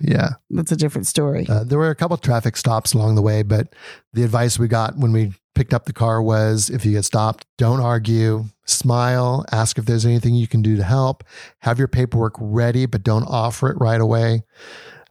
[0.00, 0.30] yeah.
[0.50, 3.74] that's a different story Uh, there were a couple traffic stops along the way, but
[4.12, 7.46] the advice we got when we picked up the car was if you get stopped,
[7.58, 11.24] don't argue, smile, ask if there's anything you can do to help,
[11.60, 14.44] have your paperwork ready, but don't offer it right away,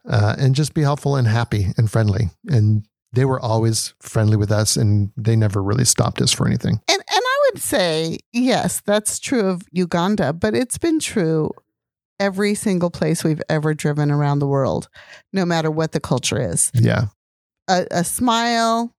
[0.08, 2.30] uh, and just be helpful and happy and friendly.
[2.46, 6.80] And they were always friendly with us, and they never really stopped us for anything.
[6.88, 11.50] And and I would say yes, that's true of Uganda, but it's been true
[12.18, 14.88] every single place we've ever driven around the world,
[15.32, 16.70] no matter what the culture is.
[16.74, 17.06] Yeah.
[17.68, 18.95] A, a smile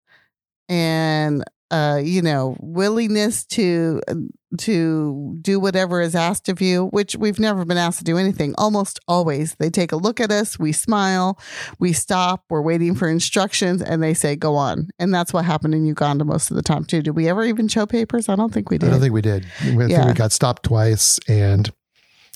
[0.69, 4.01] and uh, you know, willingness to
[4.57, 8.55] to do whatever is asked of you, which we've never been asked to do anything.
[8.57, 11.37] Almost always, they take a look at us, we smile,
[11.77, 15.73] we stop, we're waiting for instructions, and they say, "Go on." And that's what happened
[15.73, 17.01] in Uganda most of the time too.
[17.01, 18.29] Did we ever even show papers?
[18.29, 18.87] I don't think we did.
[18.87, 19.45] I don't think we did.
[19.59, 21.69] I think we got stopped twice and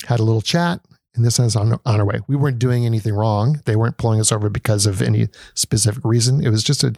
[0.07, 0.81] had a little chat.
[1.13, 2.21] And this is on, on our way.
[2.29, 3.61] We weren't doing anything wrong.
[3.65, 6.41] They weren't pulling us over because of any specific reason.
[6.41, 6.93] It was just a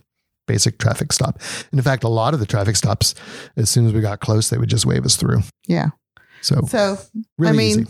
[0.47, 1.39] basic traffic stop.
[1.71, 3.15] And in fact, a lot of the traffic stops,
[3.57, 5.41] as soon as we got close, they would just wave us through.
[5.67, 5.89] yeah.
[6.41, 6.97] So So
[7.37, 7.87] really I mean, easy.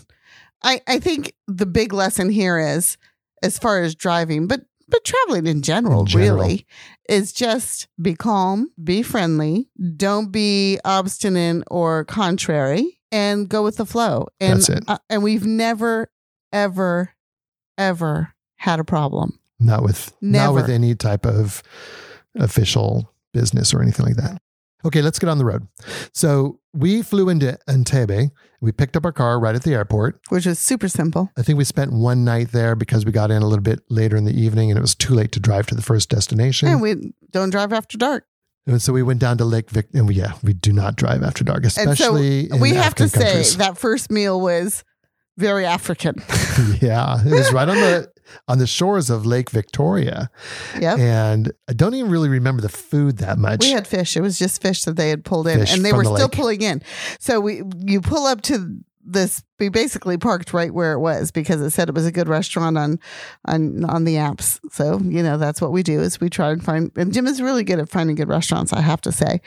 [0.64, 2.98] I, I think the big lesson here is
[3.42, 6.38] as far as driving, but but traveling in general, In general.
[6.38, 6.68] really,
[7.10, 13.86] is just be calm, be friendly, don't be obstinate or contrary, and go with the
[13.88, 14.28] flow.
[14.40, 14.84] And That's it.
[14.88, 16.12] uh, and we've never,
[16.52, 17.12] ever,
[17.78, 19.40] ever had a problem.
[19.60, 21.64] Not with not with any type of
[22.36, 24.42] official business or anything like that.
[24.86, 25.68] Okay, let's get on the road.
[26.14, 28.32] So we flew into Entebbe.
[28.60, 30.20] We picked up our car right at the airport.
[30.30, 31.30] Which is super simple.
[31.38, 34.18] I think we spent one night there because we got in a little bit later
[34.18, 36.68] in the evening and it was too late to drive to the first destination.
[36.68, 38.26] And we don't drive after dark.
[38.66, 41.22] And so we went down to Lake Vic, and we, yeah, we do not drive
[41.22, 43.58] after dark, so especially in we have to African say countries.
[43.58, 44.86] that first meal was
[45.38, 46.16] very African.
[46.82, 48.10] yeah, it was right on the
[48.48, 50.30] on the shores of Lake Victoria.
[50.80, 50.96] Yeah.
[50.98, 53.62] And I don't even really remember the food that much.
[53.62, 54.16] We had fish.
[54.18, 56.28] It was just fish that they had pulled in, Fish and they were the still
[56.28, 56.32] lake.
[56.32, 56.82] pulling in.
[57.20, 59.44] So we, you pull up to this.
[59.60, 62.78] We basically parked right where it was because it said it was a good restaurant
[62.78, 63.00] on,
[63.46, 64.60] on on the apps.
[64.72, 66.92] So you know that's what we do is we try and find.
[66.96, 68.74] And Jim is really good at finding good restaurants.
[68.74, 69.42] I have to say.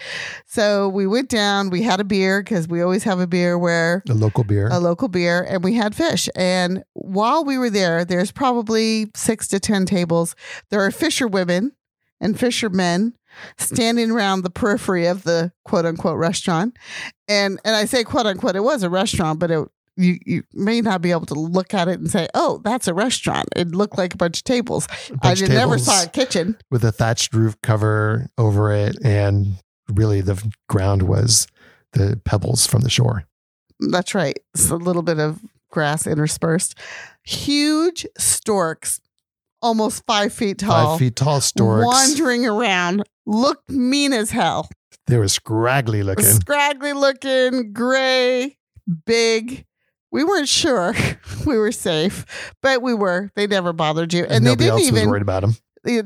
[0.47, 1.71] So we went down.
[1.71, 4.69] We had a beer because we always have a beer where a local beer.
[4.71, 6.29] a local beer and we had fish.
[6.35, 10.35] And while we were there, there's probably six to 10 tables.
[10.71, 11.73] There are fisher women
[12.21, 13.15] and fishermen
[13.59, 16.77] standing around the periphery of the quote unquote restaurant.
[17.29, 20.81] And, and I say quote unquote, it was a restaurant, but it, you, you may
[20.81, 23.49] not be able to look at it and say, oh, that's a restaurant.
[23.57, 24.87] It looked like a bunch of tables.
[24.91, 26.59] I bunch of did, never saw a kitchen.
[26.71, 28.97] with a thatched roof cover over it.
[29.03, 29.55] And
[29.89, 31.47] really, the ground was
[31.93, 33.25] the pebbles from the shore.
[33.81, 34.39] That's right.
[34.55, 36.75] It's a little bit of grass interspersed.
[37.23, 39.01] Huge storks,
[39.67, 40.93] almost five feet tall.
[40.93, 41.85] Five feet tall storks.
[41.87, 44.69] wandering around, looked mean as hell.
[45.09, 46.25] They were scraggly looking.
[46.25, 48.57] Scraggly looking, gray,
[49.05, 49.65] big.
[50.13, 50.95] We weren't sure
[51.47, 52.25] we were safe,
[52.63, 53.31] but we were.
[53.37, 55.11] They never bothered you, and, And they nobody didn't else was even.
[55.11, 55.57] worried about them.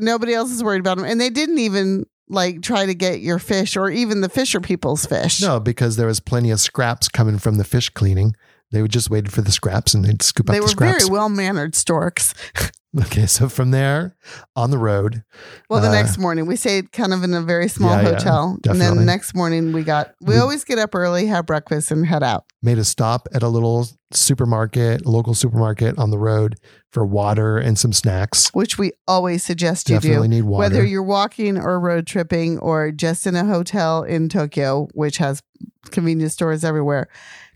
[0.01, 3.39] Nobody else is worried about them, and they didn't even like try to get your
[3.39, 5.41] fish or even the fisher people's fish.
[5.41, 8.35] No, because there was plenty of scraps coming from the fish cleaning.
[8.73, 11.05] They would just wait for the scraps and they'd scoop up they the were scraps.
[11.05, 12.35] very well mannered storks.
[13.03, 14.17] okay, so from there
[14.55, 15.25] on the road,
[15.69, 18.15] Well, the Uh, next morning we stayed kind of in a very small Yeah, yeah,
[18.15, 20.15] hotel, and then the next morning we got.
[20.21, 22.45] We We- always get up early, have breakfast, and head out.
[22.63, 26.57] made a stop at a little supermarket, local supermarket on the road
[26.93, 28.51] for water and some snacks.
[28.53, 30.35] which we always suggest you Definitely do.
[30.35, 30.61] need water.
[30.69, 35.43] Whether you're walking or road tripping or just in a hotel in Tokyo, which has
[35.91, 37.09] convenience stores everywhere,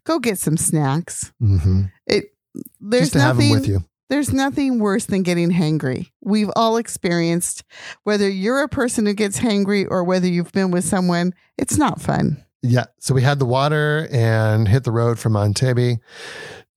[0.04, 1.32] go get some snacks.
[1.40, 2.34] hmm It
[2.80, 3.80] there's Just to have them nothing with you.
[4.10, 6.10] there's nothing worse than getting hangry.
[6.22, 7.64] We've all experienced
[8.04, 12.00] whether you're a person who gets hangry or whether you've been with someone, it's not
[12.00, 12.44] fun.
[12.62, 12.84] Yeah.
[12.98, 15.98] So we had the water and hit the road from Entebbe.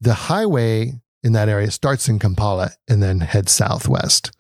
[0.01, 4.31] The highway in that area starts in Kampala and then heads southwest.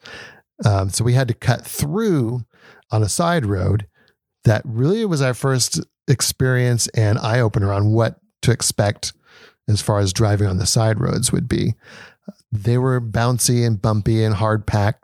[0.65, 2.45] Um, so we had to cut through
[2.91, 3.85] on a side road.
[4.43, 9.13] That really was our first experience and eye opener on what to expect
[9.67, 11.75] as far as driving on the side roads would be.
[12.51, 15.03] They were bouncy and bumpy and hard packed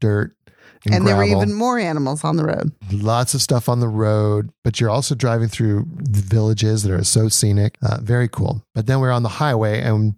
[0.00, 0.36] dirt.
[0.84, 2.72] And, And there were even more animals on the road.
[2.90, 7.04] lots of stuff on the road, but you're also driving through the villages that are
[7.04, 7.78] so scenic.
[7.82, 8.64] Uh, very cool.
[8.74, 10.14] But then we're on the highway and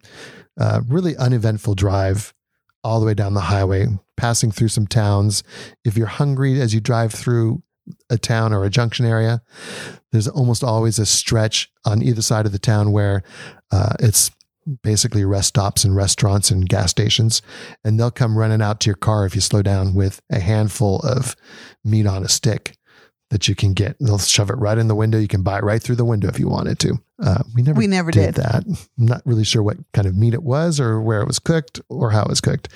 [0.59, 2.33] uh, really uneventful drive
[2.83, 5.42] all the way down the highway, passing through some towns.
[5.85, 7.62] If you're hungry as you drive through
[8.11, 9.42] a town or a junction area,
[10.12, 13.23] there's almost always a stretch on either side of the town where
[13.70, 14.31] uh, it's
[14.83, 17.42] basically rest stops and restaurants and gas stations.
[17.85, 21.01] And they'll come running out to your car if you slow down with a handful
[21.01, 21.37] of
[21.85, 22.79] meat on a stick
[23.31, 23.97] that you can get.
[24.01, 25.18] They'll shove it right in the window.
[25.18, 26.94] You can buy it right through the window if you wanted to.
[27.23, 28.42] Uh, we never, We never did, did.
[28.42, 28.64] that.
[28.66, 31.81] I'm not really sure what kind of meat it was or where it was cooked
[31.88, 32.68] or how it was cooked.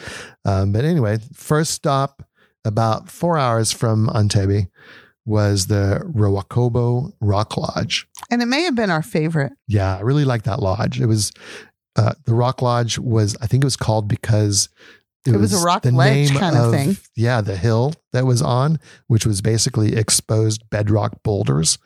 [0.45, 2.23] Um, but anyway, first stop
[2.65, 4.69] about four hours from Entebbe
[5.25, 8.09] was the Rwakobo Rock Lodge.
[8.31, 9.53] And it may have been our favorite.
[9.67, 11.01] Yeah, I really like that lodge.
[11.01, 11.33] It was
[11.97, 14.69] uh, the Rock Lodge was I think it was called because
[15.27, 16.97] It was a rock the ledge name kind of thing.
[17.15, 21.77] Yeah, the hill that was on, which was basically exposed bedrock boulders,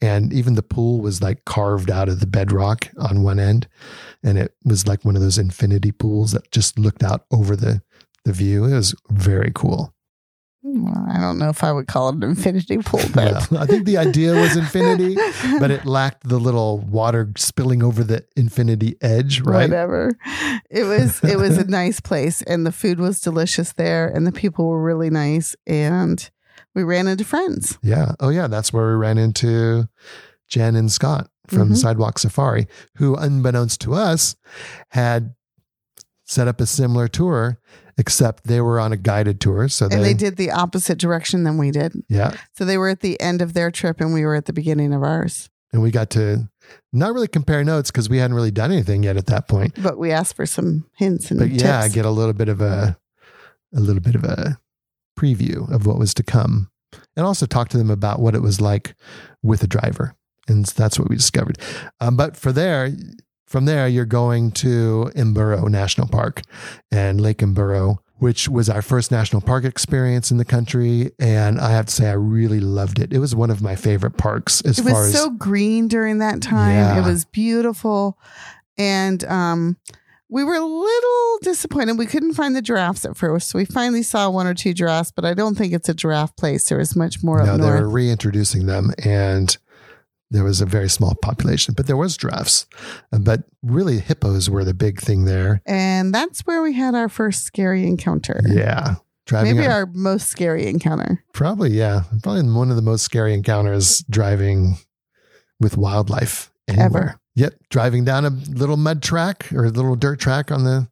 [0.00, 3.68] and even the pool was like carved out of the bedrock on one end,
[4.24, 7.82] and it was like one of those infinity pools that just looked out over the
[8.24, 8.64] the view.
[8.64, 9.94] It was very cool.
[10.62, 13.66] Well, I don't know if I would call it an infinity pool, but Yeah, I
[13.66, 15.16] think the idea was infinity,
[15.58, 19.62] but it lacked the little water spilling over the infinity edge, right?
[19.70, 20.12] whatever.
[20.70, 24.32] It was it was a nice place, and the food was delicious there, and the
[24.32, 26.28] people were really nice, and
[26.74, 27.78] we ran into friends.
[27.82, 28.12] Yeah.
[28.20, 28.46] Oh, yeah.
[28.46, 29.88] That's where we ran into
[30.46, 31.76] Jen and Scott from Mhm.
[31.76, 34.36] Sidewalk Safari, who, unbeknownst to us,
[34.90, 35.34] had
[36.24, 37.58] set up a similar tour,
[37.98, 39.68] except they were on a guided tour.
[39.68, 41.92] So they, And they did the opposite direction than we did.
[42.08, 42.36] yeah.
[42.56, 44.92] So they were at the end of their trip, and we were at the beginning
[44.92, 45.48] of ours.
[45.72, 46.48] And we got to
[46.92, 49.74] not really compare notes because we hadn't really done anything yet at that point.
[49.80, 51.94] But we asked for some hints and But yeah, tips.
[51.94, 52.96] get a little bit of a,
[53.74, 54.58] a little bit of a
[55.18, 56.70] preview of what was to come,
[57.16, 58.94] and also talk to them about what it was like
[59.42, 60.16] with a driver,
[60.48, 61.58] and that's what we discovered.
[62.00, 62.90] Um, but for there,
[63.50, 66.42] from there, you're going to Mburo National Park
[66.92, 71.72] and Lake Mburo, which was our first national park experience in the country, and I
[71.72, 73.12] have to say I really loved it.
[73.12, 76.18] It was one of my favorite parks as it far was as so green during
[76.18, 76.76] that time.
[76.76, 77.00] Yeah.
[77.00, 78.20] It was beautiful.
[78.78, 79.76] And um,
[80.28, 81.98] we were a little disappointed.
[81.98, 83.50] We couldn't find the giraffes at first.
[83.50, 86.36] So we finally saw one or two giraffes, but I don't think it's a giraffe
[86.36, 86.68] place.
[86.68, 89.58] There was much more no, they were reintroducing them, and
[90.30, 92.66] there was a very small population, but there was giraffes.
[93.12, 95.60] Uh, But really, hippos were the big thing there.
[95.66, 98.40] and that's where we had our first scary encounter.
[98.46, 99.56] Yeah, driving.
[99.56, 101.24] Maybe on- our most scary encounter.
[101.32, 104.76] probably yeah, probably one of the most scary encounters driving
[105.60, 106.86] with wildlife anywhere.
[106.86, 107.16] Ever.
[107.36, 110.88] Yep, driving down a little mud track or a little dirt track on the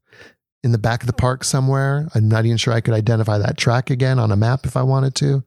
[0.65, 2.09] in the back of the park somewhere.
[2.15, 4.83] I'm not even sure I could identify that track again on a map if I
[4.83, 5.45] wanted to.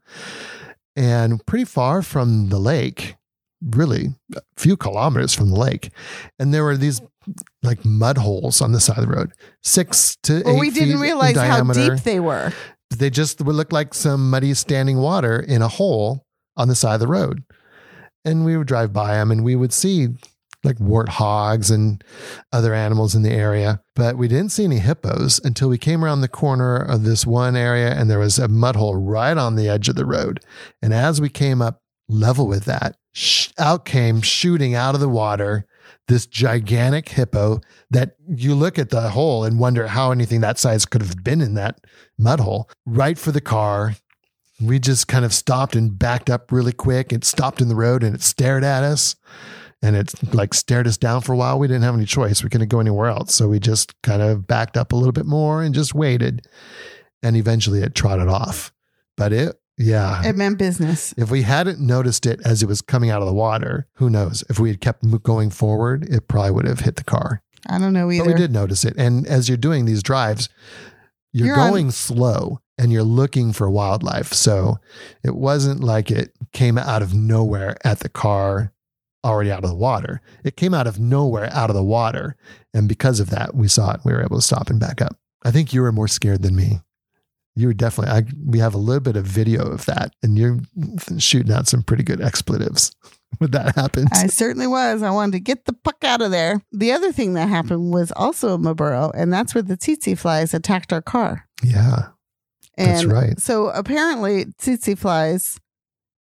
[0.95, 3.15] And pretty far from the lake,
[3.62, 5.91] really a few kilometers from the lake.
[6.39, 7.01] And there were these
[7.62, 9.32] like mud holes on the side of the road,
[9.64, 12.51] six to Well, eight we didn't realize how deep they were.
[12.89, 16.26] they just would look like some muddy standing water in a hole
[16.57, 17.43] on the side of the road.
[18.26, 20.09] And we would drive by them and we would see
[20.64, 22.03] like warthogs and
[22.51, 26.22] other animals in the area, but we didn't see any hippos until we came around
[26.22, 29.68] the corner of this one area and there was a mud hole right on the
[29.68, 30.39] edge of the road.
[30.80, 35.09] And as we came up level with that, sh- out came shooting out of the
[35.09, 35.66] water
[36.07, 40.86] this gigantic hippo that you look at the hole and wonder how anything that size
[40.86, 41.80] could have been in that
[42.18, 43.95] mud hole right for the car.
[44.59, 47.14] We just kind of stopped and backed up really quick.
[47.14, 49.16] It stopped in the road and it stared at us
[49.82, 51.57] and it like stared us down for a while.
[51.57, 52.43] We didn't have any choice.
[52.43, 53.34] We couldn't go anywhere else.
[53.34, 56.45] So we just kind of backed up a little bit more and just waited.
[57.24, 58.72] And eventually it trotted off.
[59.16, 60.21] But it, yeah.
[60.25, 61.13] It meant business.
[61.17, 64.43] if we hadn't noticed it as it was coming out of the water, who knows?
[64.49, 67.41] If we had kept going forward, it probably would have hit the car.
[67.69, 68.25] I don't know either.
[68.25, 68.95] But we did notice it.
[68.97, 70.49] And as you're doing these drives,
[71.34, 74.34] you're, You're on- going slow and you're looking for wildlife.
[74.34, 74.77] So
[75.23, 78.73] it wasn't like it came out of nowhere at the car
[79.23, 80.19] already out of the water.
[80.43, 82.36] It came out of nowhere out of the water.
[82.73, 84.01] And because of that, we saw it.
[84.03, 85.15] We were able to stop and back up.
[85.43, 86.79] I think you were more scared than me.
[87.55, 90.59] You were definitely, I, we have a little bit of video of that, and you're
[91.17, 92.95] shooting out some pretty good expletives
[93.39, 94.07] when that happens.
[94.13, 95.03] I certainly was.
[95.03, 96.61] I wanted to get the puck out of there.
[96.71, 100.53] The other thing that happened was also in Mburo, and that's where the tsetse flies
[100.53, 101.47] attacked our car.
[101.61, 102.07] yeah,
[102.77, 103.39] And That's right.
[103.39, 105.59] So apparently, tsetse flies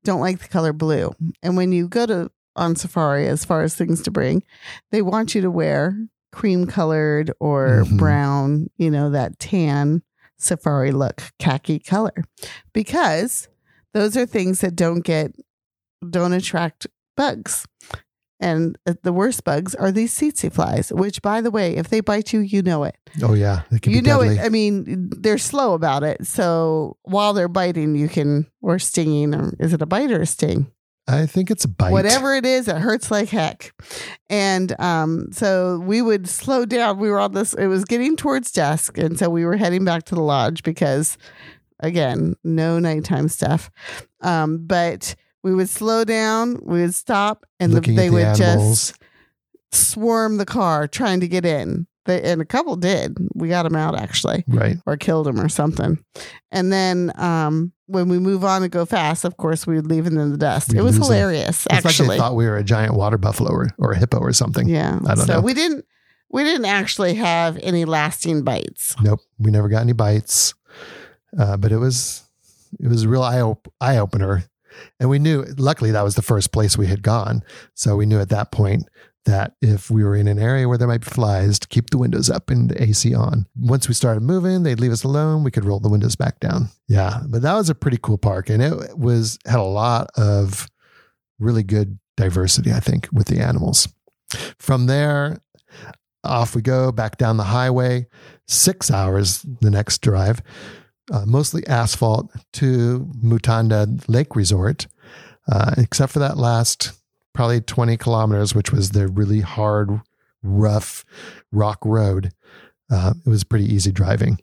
[0.03, 1.15] don't like the color blue.
[1.43, 4.43] And when you go to on safari, as far as things to bring,
[4.91, 5.97] they want you to wear
[6.33, 7.99] cream colored or Mhm.
[7.99, 10.03] brown, you know, that tan
[10.41, 12.25] safari look, khaki color,
[12.73, 13.49] because
[13.93, 15.33] those are things that don't get,
[16.09, 16.87] don't attract
[17.17, 17.67] bugs.
[18.43, 22.01] And uh, the worst bugs are these tsetse flies, which, by the way, if they
[22.01, 24.39] bite you, you know it Oh yeah, you know deadly.
[24.39, 24.41] it.
[24.41, 26.27] I mean, they're slow about it.
[26.27, 30.27] So while they're biting, you can or stinging, or is it a bite or a
[30.27, 30.73] sting?
[31.11, 31.93] I think it's a bite.
[31.93, 33.73] Whatever it is, it hurts like heck.
[34.29, 36.99] And um, so we would slow down.
[36.99, 37.55] We were on this.
[37.55, 41.19] It was getting towards dusk, and so we were heading back to the lodge because,
[41.81, 43.71] again, no nighttime stuff.
[44.21, 46.61] Um, but we would slow down.
[46.63, 48.93] We would stop, and the, they the would animals.
[48.93, 49.03] just
[49.73, 51.87] swarm the car trying to get in.
[52.07, 53.17] They, and a couple did.
[53.35, 54.77] We got them out actually Right.
[54.87, 56.03] or killed him or something.
[56.51, 60.05] And then um, when we move on and go fast, of course, we would leave
[60.07, 60.71] them in the dust.
[60.73, 62.09] We'd it was hilarious, It's like actually.
[62.09, 64.67] they thought we were a giant water buffalo or, or a hippo or something.
[64.69, 64.99] yeah.
[65.07, 65.41] I don't so know.
[65.43, 65.85] we didn't
[66.31, 68.95] we didn't actually have any lasting bites.
[69.03, 69.21] Nope.
[69.39, 70.55] We never got any bites.
[71.39, 72.23] Uh, but it was
[72.79, 74.45] it was a real eye op- eye opener.
[75.01, 77.43] And we knew luckily that was the first place we had gone.
[77.75, 78.85] So we knew at that point
[79.31, 81.99] that if we were in an area where there might be flies, to keep the
[81.99, 83.47] windows up and the AC on.
[83.57, 85.45] Once we started moving, they'd leave us alone.
[85.45, 86.69] We could roll the windows back down.
[86.89, 90.69] Yeah, but that was a pretty cool park, and it was had a lot of
[91.39, 92.73] really good diversity.
[92.73, 93.89] I think with the animals.
[94.59, 95.39] From there,
[96.25, 98.07] off we go back down the highway.
[98.47, 100.43] Six hours the next drive,
[101.13, 104.87] uh, mostly asphalt to Mutanda Lake Resort,
[105.51, 107.00] uh, except for that last
[107.33, 110.01] probably 20 kilometers, which was the really hard,
[110.43, 111.05] rough
[111.53, 112.31] rock road.
[112.91, 114.39] Uh, it was pretty easy driving.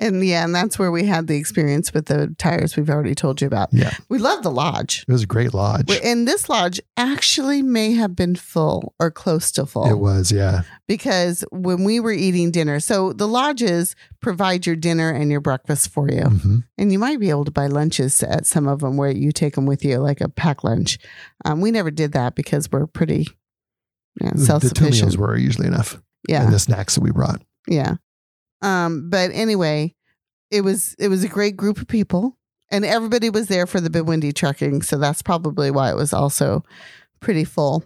[0.00, 3.40] And yeah, and that's where we had the experience with the tires we've already told
[3.40, 3.70] you about.
[3.72, 3.94] Yeah.
[4.08, 5.04] We love the lodge.
[5.08, 5.90] It was a great lodge.
[6.04, 9.90] And this lodge actually may have been full or close to full.
[9.90, 10.62] It was, yeah.
[10.86, 15.90] because when we were eating dinner, so the lodges provide your dinner and your breakfast
[15.90, 16.22] for you.
[16.22, 19.32] hmm And you might be able to buy lunches at some of them where you
[19.32, 20.98] take them with you, like a pack lunch.
[21.44, 23.26] Um, we never did that because we're pretty
[24.20, 26.00] yeah, self The two meals were usually enough.
[26.28, 27.42] Yeah, And the snacks that we brought.
[27.66, 27.96] yeah.
[28.62, 29.94] Um, but anyway,
[30.50, 32.36] it was it was a great group of people,
[32.70, 36.64] and everybody was there for the Bwindi trucking, so that's probably why it was also
[37.20, 37.84] pretty full.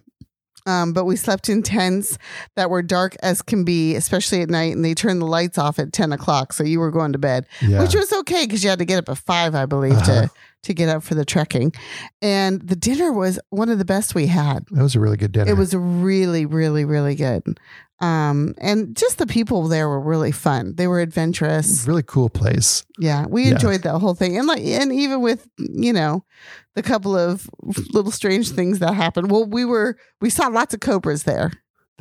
[0.65, 2.19] Um, but we slept in tents
[2.55, 5.81] that were dark as can be, especially at night, and they turned the lights off
[5.81, 7.83] at ten o'clock, so you were going to bed, Yeah.
[7.83, 10.23] which was okay because you had to get up at five, I believe, Uh-huh.
[10.27, 10.31] to
[10.63, 11.73] to get up for the trekking.
[12.21, 14.65] And the dinner was one of the best we had.
[14.71, 15.51] that was a really good dinner.
[15.51, 17.59] It was really, really, really good.
[18.01, 20.75] Um, and just the people there were really fun.
[20.77, 21.87] They were adventurous.
[21.87, 22.85] really cool place.
[22.99, 23.53] Yeah, we Yeah.
[23.53, 26.25] enjoyed the whole thing, and like, and even with you know,
[26.75, 27.49] the couple of
[27.93, 29.31] little strange things that happened.
[29.31, 31.53] Well, we were we saw lots of cobras there.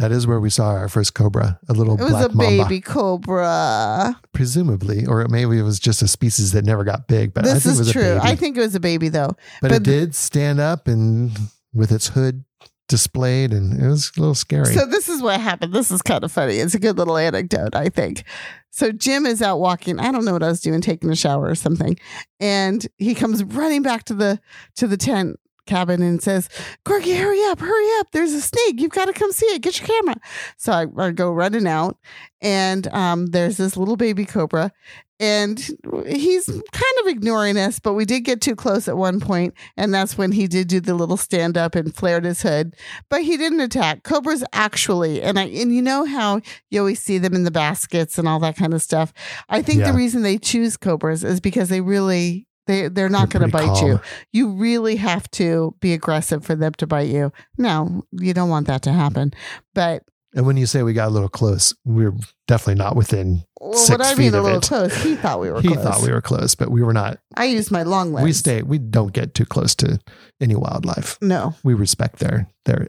[0.01, 2.63] That is where we saw our first cobra, a little It was black a mamba,
[2.63, 4.19] baby cobra.
[4.33, 7.33] presumably, or maybe it was just a species that never got big.
[7.35, 8.01] But I This think it was is a true.
[8.01, 8.19] baby.
[8.23, 9.35] I think it was a baby though.
[9.61, 11.31] but, but it did stand up and
[11.73, 12.43] with its hood
[12.87, 14.73] displayed, and it was a little scary.
[14.73, 15.71] So this is what happened.
[15.71, 16.55] This is kind of funny.
[16.55, 18.23] It's a good little anecdote, I think.
[18.71, 19.99] So Jim is out walking.
[19.99, 21.97] I don't know what I was doing, taking a shower or something,
[22.39, 24.39] and he comes running back to the
[24.77, 26.49] to the tent cabin and says,
[26.85, 28.07] "Corky, hurry up, hurry up!
[28.11, 28.79] There's a snake.
[28.79, 29.61] You've got to come see it.
[29.61, 30.15] Get your camera."
[30.57, 31.97] So I, I go running out,
[32.41, 34.71] and um, there's this little baby cobra,
[35.19, 35.59] and
[36.07, 39.93] he's kind of ignoring us, but we did get too close at one point, and
[39.93, 42.75] that's when he did do the little stand up and flared his hood
[43.09, 46.39] but he didn't attack cobras actually and i and you know how
[46.69, 49.13] you always see them in the baskets and all that kind of stuff
[49.49, 49.91] i think Yeah.
[49.91, 53.81] the reason they choose cobras is because they really they they're not going to bite
[53.81, 54.01] you calm.
[54.31, 58.67] you really have to be aggressive for them to bite you no you don't want
[58.67, 59.33] that to happen
[59.73, 60.03] but
[60.33, 62.13] And when you say we got a little close, we are
[62.47, 63.43] definitely not within.
[63.59, 64.63] well, Six what i feet mean a little it.
[64.63, 65.63] close he thought we were close.
[65.63, 67.19] He close thought we were close, but we were not.
[67.35, 68.61] i used my long legs We stay.
[68.61, 69.99] We don't get too close to
[70.39, 71.17] any wildlife.
[71.21, 72.87] no We respect their their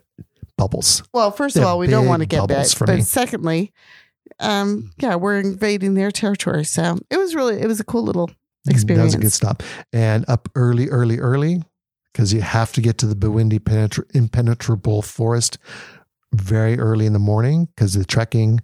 [0.59, 1.03] bubbles.
[1.13, 2.79] Well, first They of all, we don't want to get bubbles bit.
[2.79, 3.03] for But me.
[3.03, 3.73] secondly,
[4.39, 6.65] um, yeah, we're invading their territory.
[6.65, 8.31] So it was really, it was a cool little
[8.65, 9.07] That experience.
[9.07, 9.63] was a good stop.
[9.93, 11.63] And up early, early, early,
[12.13, 15.59] because you have to get to the Bwindi penetra- impenetrable forest
[16.35, 18.59] very early in the morning because the trekking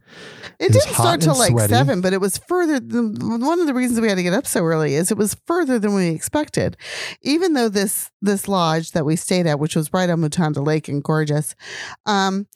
[0.58, 1.68] It didn't start till like sweaty.
[1.70, 2.80] seven, but it was further.
[2.80, 5.36] Than, one of the reasons we had to get up so early is it was
[5.46, 6.78] further than we expected.
[7.20, 10.88] Even though this this lodge that we stayed at, which was right on Mutanda Lake
[10.88, 11.54] and gorgeous,
[12.06, 12.46] um,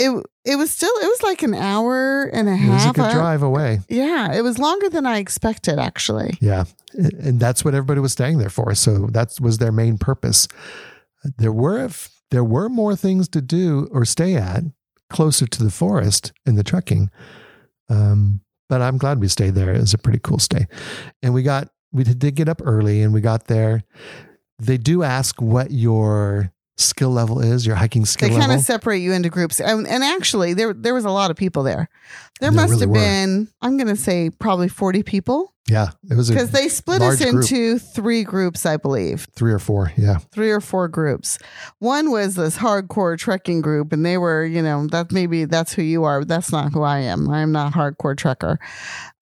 [0.00, 2.94] it it was still it was like an hour and a it was a half.
[2.94, 3.80] good uh, drive away.
[3.88, 5.78] Yeah, it was longer than I expected.
[5.78, 6.64] Actually, Yeah.
[6.96, 8.74] And and that's what everybody was staying there for.
[8.74, 10.48] So that was their main purpose.
[11.36, 11.88] There were
[12.30, 14.62] there were more things to do or stay at
[15.10, 17.10] closer to the forest in the trekking.
[17.88, 19.74] Um, but I'm glad we stayed there.
[19.74, 20.66] It was a pretty cool stay.
[21.22, 23.82] And we got we did get up early and we got there.
[24.58, 28.48] They do ask what your skill level is, your hiking skill they level.
[28.48, 31.36] kind of separate you into groups, and, and actually, there there was a lot of
[31.36, 31.88] people there.
[32.40, 32.94] There There must really have were.
[32.94, 37.20] been, I'm going to say, probably forty people yeah, it was because they split us
[37.20, 37.44] large group.
[37.44, 39.28] into three groups, I believe.
[39.36, 39.92] three or four.
[39.96, 40.16] Yeah.
[40.32, 41.38] three or four groups.
[41.78, 45.82] One was this hardcore trekking group, and they were, you know, that maybe that's who
[45.82, 46.22] you are.
[46.22, 47.30] But that's not who I am.
[47.30, 48.56] I'm not a hardcore trekker.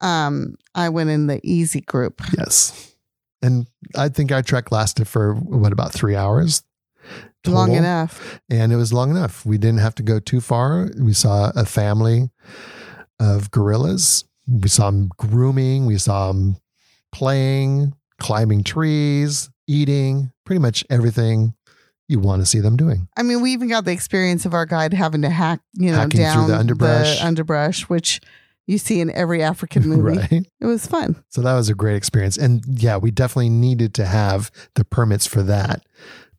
[0.01, 2.23] Um, I went in the easy group.
[2.39, 2.95] Yes.
[3.43, 6.63] And I think our trek lasted for what about three hours?
[7.47, 8.41] Long enough.
[8.51, 9.47] And it was long enough.
[9.47, 10.91] We didn't have to go too far.
[10.99, 12.31] We saw a family
[13.21, 14.25] of gorillas.
[14.47, 15.87] We saw them grooming.
[15.87, 16.57] We saw them
[17.13, 21.55] playing, climbing trees, eating, pretty much everything
[22.09, 23.09] you want to see them doing.
[23.17, 25.99] I mean, we even got the experience of our guide having to hack, you know,
[25.99, 27.23] Hacking down the underbrush.
[27.23, 28.21] underbrush, which
[28.67, 30.19] you see in every African movie.
[30.19, 30.47] Right.
[30.61, 31.23] It was fun.
[31.29, 32.37] So that was a great experience.
[32.39, 35.85] And yeah, we definitely needed to have the permits for that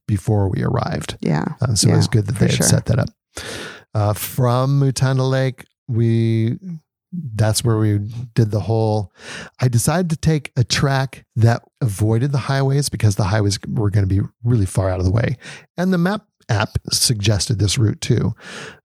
[0.10, 1.18] before we arrived.
[1.22, 1.46] Yeah.
[1.62, 2.66] Uh, so it was good that they had sure.
[2.66, 3.10] set that up.
[3.94, 6.58] Uh, from Mutanda Lake, we
[7.12, 8.00] that's where we
[8.34, 9.12] did the whole.
[9.60, 14.08] I decided to take a track that avoided the highways because the highways were going
[14.08, 15.38] to be really far out of the way,
[15.78, 18.34] and the map app suggested this route too.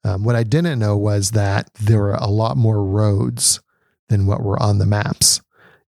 [0.04, 3.62] Um, what I didn't know was that there were a lot more roads
[4.10, 5.40] than what were on the maps,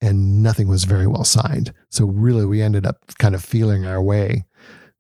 [0.01, 1.73] and nothing was very well signed.
[1.89, 4.45] So really, we ended up kind of feeling our way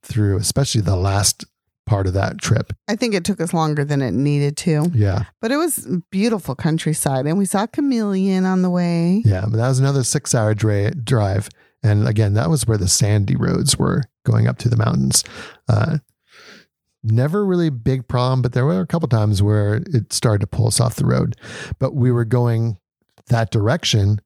[0.02, 1.44] through, especially the last
[1.86, 2.72] part of that trip.
[2.88, 5.24] I think it took us longer than it needed to, Yeah.
[5.40, 9.22] but it was beautiful countryside, and we saw chameleon on the way.
[9.24, 9.42] Yeah.
[9.42, 11.48] But that was another six hour dra- drive.
[11.82, 15.24] And again, that was where the sandy roads were going up to the mountains.
[15.68, 15.98] Uh,
[17.02, 20.66] never really big problem, but there were a couple times where it started to pull
[20.68, 21.36] us off the road.
[21.78, 22.76] But we were going
[23.28, 24.20] that direction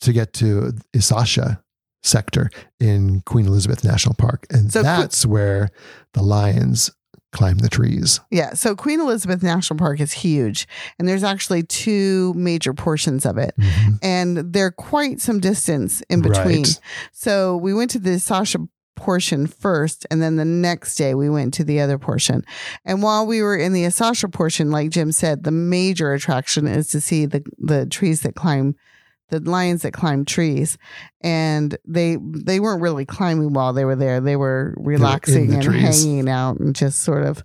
[0.00, 1.61] to get to Ishasha
[2.02, 2.50] sector
[2.80, 4.46] in Queen Elizabeth National Park.
[4.50, 5.70] And So that's where
[6.14, 6.90] the lions
[7.32, 8.20] climb the trees.
[8.30, 8.52] Yeah.
[8.52, 13.54] So Queen Elizabeth National Park is huge, and there's actually two major portions of it,
[13.58, 13.98] Mhm.
[14.02, 16.62] and they're quite some distance in between.
[16.64, 16.80] Right.
[17.12, 18.58] So we went to the Sasha
[18.96, 22.44] portion first, and then the next day we went to the other portion.
[22.84, 26.88] And while we were in the Ishasha portion, like Jim said, the major attraction is
[26.88, 28.74] to see the the trees that climb
[29.32, 30.78] the lions that climb trees
[31.22, 35.62] and they they weren't really climbing while they were there they were relaxing the and
[35.62, 36.04] trees.
[36.04, 37.42] hanging out and just sort of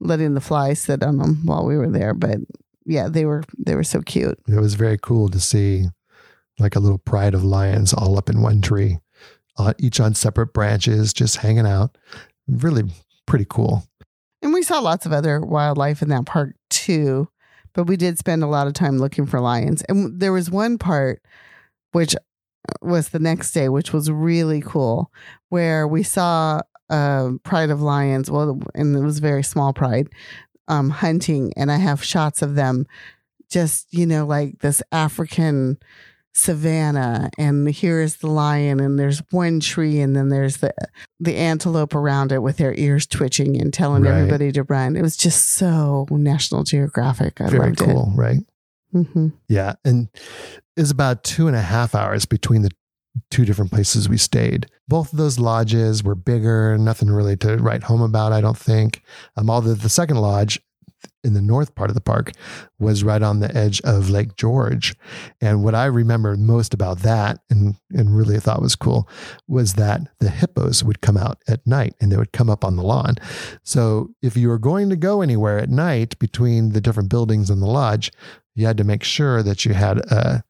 [0.00, 2.36] letting the flies sit on them while we were there but
[2.84, 5.86] yeah they were they were so cute It was very cool to see
[6.58, 8.98] like a little pride of lions all up in one tree,
[9.58, 11.98] uh, each on separate branches, just hanging out.
[12.46, 12.84] Really
[13.26, 13.82] pretty cool.
[14.40, 17.26] and we saw lots of other wildlife in that park too
[17.74, 19.82] but we did spend a lot of time looking for lions.
[19.88, 21.20] And there was one part
[21.92, 22.16] which
[22.80, 25.10] was the next day which was really cool
[25.48, 26.60] where we saw
[26.90, 30.08] uh, pride of lions well and it was very small pride
[30.68, 32.86] um, hunting and i have shots of them
[33.50, 35.78] just you know like this african
[36.34, 40.74] savannah and here is the lion and there's one tree and then there's the
[41.20, 44.14] the antelope around it with their ears twitching and telling Right.
[44.14, 48.38] everybody to run it was just so national geographic i very loved cool, right?
[48.92, 49.74] it hmm Yeah.
[49.84, 50.08] And
[50.76, 52.70] it's about two and a half hours between the
[53.30, 54.66] two different places we stayed.
[54.88, 59.02] Both of those lodges were bigger, nothing really to write home about, I don't think.
[59.36, 60.60] Um, although the second lodge
[61.24, 62.32] in the north part of the park
[62.78, 64.94] was right on the edge of Lake George.
[65.40, 69.08] And what I remember most about that and, and really thought was cool
[69.48, 72.76] was that the hippos would come out at night and they would come up on
[72.76, 73.16] the lawn.
[73.62, 77.60] So if you were going to go anywhere at night between the different buildings in
[77.60, 78.10] the lodge,
[78.54, 80.44] you had to make sure that you had a,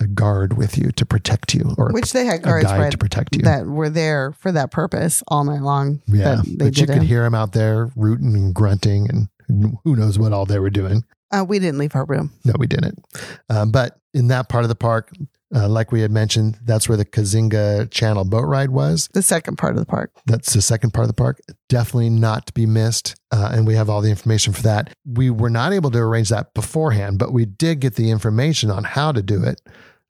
[0.00, 2.98] a guard with you to protect you or which they had a guards right, to
[2.98, 3.42] protect you.
[3.42, 6.42] that were there for that purpose all night long yeah.
[6.56, 10.46] But you could hear them out there rooting and grunting and who knows what all
[10.46, 11.04] they were doing.
[11.32, 13.04] uh, we didn't leave our room No, we didn't.
[13.48, 15.10] Um, but in that part of the park,
[15.54, 19.08] uh, like we had mentioned, that's where the Kazinga Channel boat ride was.
[19.12, 21.40] the second part of the park That's the second part of the park.
[21.68, 23.14] Definitely not to be missed.
[23.30, 24.94] Uh, and we have all the information for that.
[25.06, 28.84] We were not able to arrange that beforehand, but we did get the information on
[28.84, 29.60] how to do it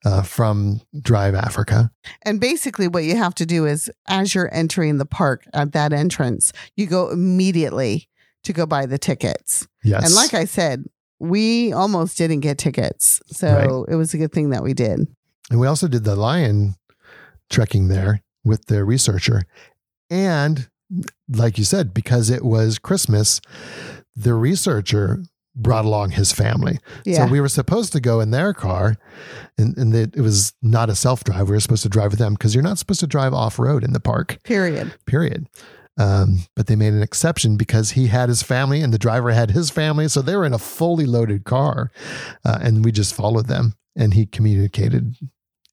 [0.04, 1.90] uh, from Drive Africa.
[2.22, 5.92] And basically, what you have to do is, as you're entering the park at that
[5.92, 8.08] entrance, you go immediately
[8.44, 9.66] to go buy the tickets.
[9.84, 10.04] Yes.
[10.04, 10.84] And like I said,
[11.18, 13.20] we almost didn't get tickets.
[13.26, 15.06] So it was a good thing that we did.
[15.50, 16.74] And we also did the lion
[17.50, 19.42] trekking there with the researcher.
[20.10, 20.68] And
[21.28, 23.40] like you said, because it was Christmas,
[24.16, 25.22] the researcher
[25.54, 26.78] brought along his family.
[27.04, 27.26] Yeah.
[27.26, 28.96] So we were supposed to go in their car,
[29.58, 31.48] and, and it, it was not a self drive.
[31.48, 33.84] We were supposed to drive with them because you're not supposed to drive off road
[33.84, 34.94] in the park, period.
[35.06, 35.48] period.
[35.98, 39.50] Um, but they made an exception because he had his family and the driver had
[39.50, 40.08] his family.
[40.08, 41.90] So they were in a fully loaded car.
[42.44, 43.74] Uh, and we just followed them.
[43.94, 45.16] And he communicated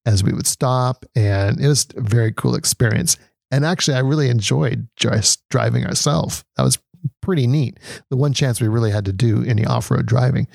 [0.05, 1.05] as we would stop.
[1.15, 3.17] And it was a very cool experience.
[3.51, 6.43] And actually, I really enjoyed just driving ourselves.
[6.57, 6.77] That was
[7.21, 7.79] pretty neat.
[8.09, 10.47] The one chance we really had to do any off road driving.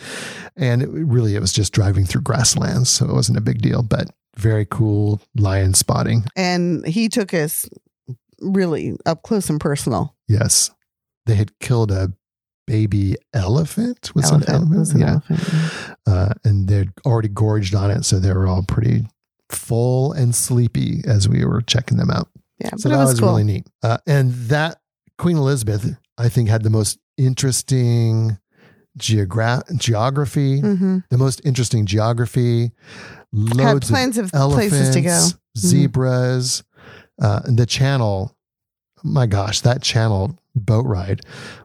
[0.57, 2.91] And it, really, it was just driving through grasslands.
[2.91, 6.25] So it wasn't a big deal, but very cool lion spotting.
[6.37, 7.69] And he took us
[8.45, 10.15] really up close and personal.
[10.29, 10.71] Yes.
[11.27, 12.13] They had killed a
[12.67, 14.15] baby elephant.
[14.15, 14.93] Was it an elephant?
[14.95, 15.11] An yeah.
[15.31, 15.97] elephant.
[16.07, 18.05] Uh, and they'd already gorged on it.
[18.05, 19.07] So they were all pretty
[19.51, 22.29] full and sleepy as we were checking them out.
[22.61, 23.29] Yeah, So but it that was, was cool.
[23.31, 23.67] really neat.
[23.83, 24.79] Uh, and that
[25.19, 28.39] Queen Elizabeth, I think, had the most interesting
[28.99, 32.73] geogra- geography, hmm the most interesting geography,
[33.33, 35.09] Had loads of plans of elephants, places to go.
[35.11, 35.59] Mm-hmm.
[35.69, 36.65] zebras,
[37.21, 38.34] uh, the channel.
[39.05, 41.21] My gosh, that channel boat ride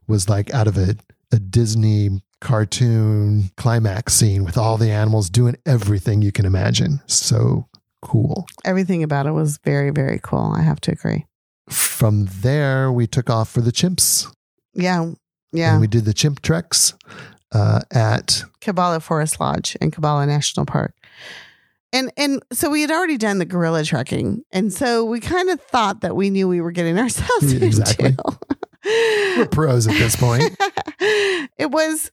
[0.07, 0.95] was like out of a,
[1.31, 7.01] a Disney cartoon climax scene with all the animals doing everything you can imagine.
[7.07, 7.67] So
[8.01, 8.45] cool.
[8.65, 10.53] Everything about it was very, very cool.
[10.55, 11.25] I have to agree.
[11.69, 14.27] From there, we took off for the chimps.
[14.73, 15.11] Yeah.
[15.51, 15.73] Yeah.
[15.73, 16.93] And we did the chimp treks
[17.51, 20.93] uh, at Kibale Forest Lodge in Kibale National Park.
[21.91, 24.43] And and so we had already done the gorilla trekking.
[24.51, 28.09] And so we kind of thought that we knew we were getting ourselves exactly.
[28.09, 28.37] into.
[29.37, 30.43] we're pros at this point.
[31.57, 32.11] it was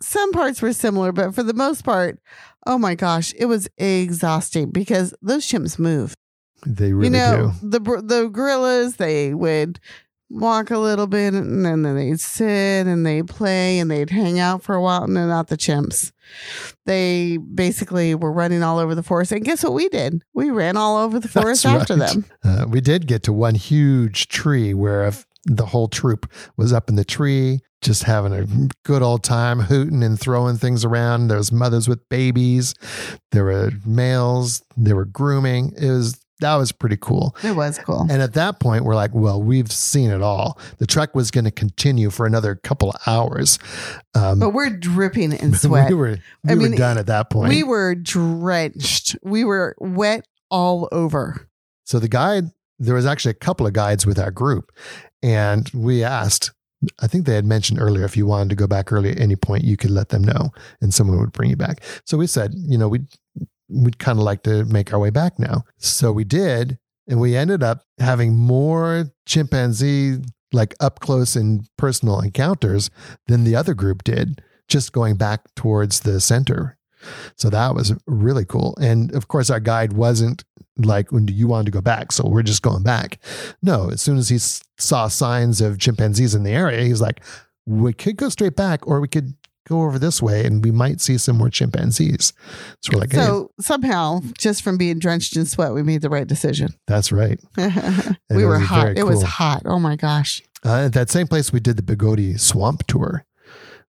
[0.00, 2.18] some parts were similar, but for the most part,
[2.66, 6.14] oh my gosh, it was exhausting because those chimps move.
[6.66, 7.70] They really you know, do.
[7.70, 9.80] the the gorillas they would
[10.32, 14.62] walk a little bit and then they'd sit and they'd play and they'd hang out
[14.62, 16.12] for a while and then not the chimps.
[16.86, 19.32] They basically were running all over the forest.
[19.32, 20.22] And guess what we did?
[20.34, 22.08] We ran all over the forest That's after right.
[22.12, 22.24] them.
[22.44, 26.88] Uh, we did get to one huge tree where if the whole troop was up
[26.88, 28.46] in the tree, just having a
[28.84, 31.28] good old time, hooting and throwing things around.
[31.28, 32.74] There was mothers with babies.
[33.32, 34.62] There were males.
[34.76, 35.72] There were grooming.
[35.76, 37.34] It was that was pretty cool.
[37.42, 38.06] It was cool.
[38.10, 40.58] And at that point, we're like, well, we've seen it all.
[40.78, 43.58] The trek was going to continue for another couple of hours.
[44.14, 45.88] Um, but we're dripping in sweat.
[45.88, 47.48] we were, we I were mean, done at that point.
[47.48, 49.16] we were drenched.
[49.22, 51.48] We were wet all over.
[51.84, 52.44] So the guide,
[52.78, 54.70] there was actually a couple of guides with our group,
[55.22, 56.50] and we asked.
[57.00, 59.36] I think they had mentioned earlier if you wanted to go back early at any
[59.36, 61.80] point, you could let them know, and someone would bring you back.
[62.04, 63.06] So we said, you know, we'd
[63.72, 65.64] we'd kind of like to make our way back now.
[65.78, 70.18] So we did, and we ended up having more chimpanzee
[70.52, 72.90] like up close and personal encounters
[73.26, 76.76] than the other group did, just going back towards the center.
[77.36, 78.76] So that was really cool.
[78.80, 80.44] And of course, our guide wasn't
[80.76, 82.12] like, when do you want to go back?
[82.12, 83.18] So we're just going back.
[83.62, 84.38] No, as soon as he
[84.78, 87.22] saw signs of chimpanzees in the area, he's like,
[87.66, 89.34] we could go straight back or we could
[89.68, 92.32] go over this way and we might see some more chimpanzees.
[92.82, 96.10] So we're like, hey, so somehow, just from being drenched in sweat, we made the
[96.10, 96.70] right decision.
[96.86, 97.38] that's right.
[98.30, 98.98] we were hot.
[98.98, 99.62] It was hot.
[99.64, 100.42] Oh my gosh.
[100.64, 103.24] Uh, at that same place, we did the Bigodi Swamp Tour,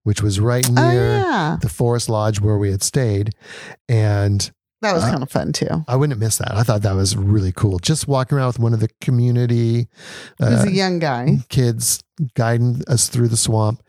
[0.02, 3.30] which was right Oh near yeah, the Forest Lodge where we had stayed.
[3.88, 4.50] And
[4.82, 5.84] that was Uh, kind of fun too.
[5.88, 6.52] I wouldn't miss that.
[6.54, 7.78] I thought that was really cool.
[7.78, 9.88] Just walking around with one of the community
[10.42, 11.38] uh, a young guy.
[11.48, 12.02] kids
[12.34, 13.82] guiding us through the swamp.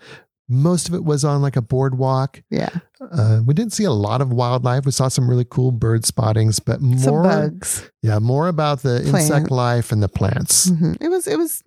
[0.47, 2.41] Most of it was on like a boardwalk.
[2.51, 2.69] Yeah,
[3.01, 4.85] Uh, we didn't see a lot of wildlife.
[4.85, 7.89] We saw some really cool bird spottings, but some more, bugs.
[8.03, 9.25] yeah, more about the Plant.
[9.25, 10.69] insect life and the plants.
[10.69, 10.97] Mhm.
[11.01, 11.27] It was.
[11.27, 11.63] It was.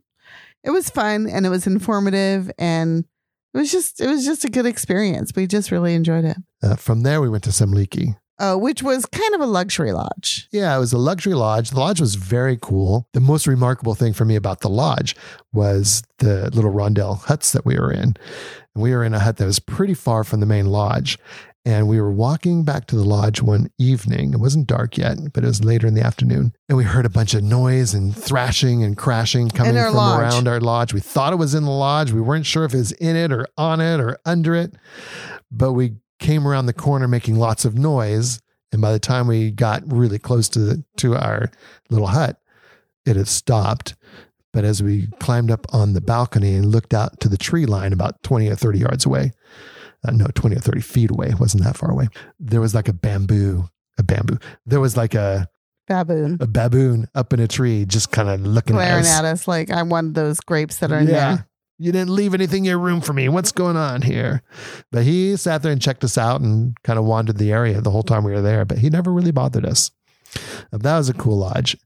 [0.64, 3.04] It was fun and it was informative and
[3.54, 4.00] it was just.
[4.00, 5.32] It was just a good experience.
[5.34, 6.36] We just really enjoyed it.
[6.62, 8.16] Uh, from there, we went to Semliki.
[8.40, 10.46] Uh, which was kind of a luxury lodge.
[10.52, 11.70] Yeah, it was a luxury lodge.
[11.70, 13.08] The lodge was very cool.
[13.12, 15.16] The most remarkable thing for me about the lodge
[15.52, 18.14] was the little rondel huts that we were in.
[18.78, 21.18] We were in a hut that was pretty far from the main lodge.
[21.64, 24.32] And we were walking back to the lodge one evening.
[24.32, 26.54] It wasn't dark yet, but it was later in the afternoon.
[26.68, 30.20] And we heard a bunch of noise and thrashing and crashing coming from lodge.
[30.20, 30.94] around our lodge.
[30.94, 32.10] We thought it was in the lodge.
[32.10, 34.76] We weren't sure if it was in it or on it or under it.
[35.50, 38.40] But we came around the corner making lots of noise.
[38.72, 41.50] And by the time we got really close to the, to our
[41.90, 42.40] little hut,
[43.04, 43.94] it had stopped.
[44.58, 47.92] But as we climbed up on the balcony and looked out to the tree line
[47.92, 49.30] about 20 or 30 yards away,
[50.04, 52.08] uh, no, 20 or 30 feet away, wasn't that far away,
[52.40, 54.36] there was like a bamboo, a bamboo.
[54.66, 55.48] There was like a,
[55.86, 59.12] Baboon a baboon up in a tree just kind of looking at glaring us.
[59.12, 61.46] at us like I'm one of those grapes that are in there.
[61.78, 63.28] You didn't leave anything in your room for me.
[63.28, 64.42] What's going on here?
[64.90, 67.92] But he sat there and checked us out and kind of wandered the area the
[67.92, 69.92] whole time we were there, but he never really bothered us.
[70.72, 71.76] That was a cool lodge.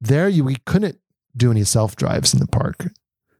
[0.00, 0.98] There, you we couldn't
[1.36, 2.88] do any self drives in the park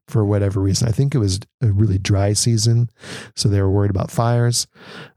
[0.08, 0.88] for whatever reason.
[0.88, 2.90] I think it was a really dry season,
[3.36, 4.66] so they were worried about fires.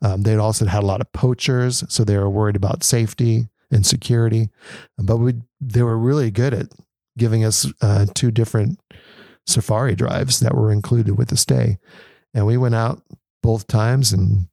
[0.02, 3.48] Um, they had also had a lot of poachers, so they were worried about safety
[3.72, 4.50] and security.
[4.98, 6.68] But we they were really good at
[7.18, 8.80] giving us uh, two different
[9.48, 11.78] safari drives that were included with the stay.
[12.34, 13.02] And we went out
[13.42, 14.48] both times and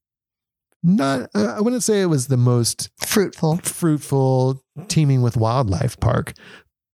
[0.85, 3.59] not, I wouldn't say it was the most Fruitful.
[3.59, 6.33] fruitful, teeming with wildlife park,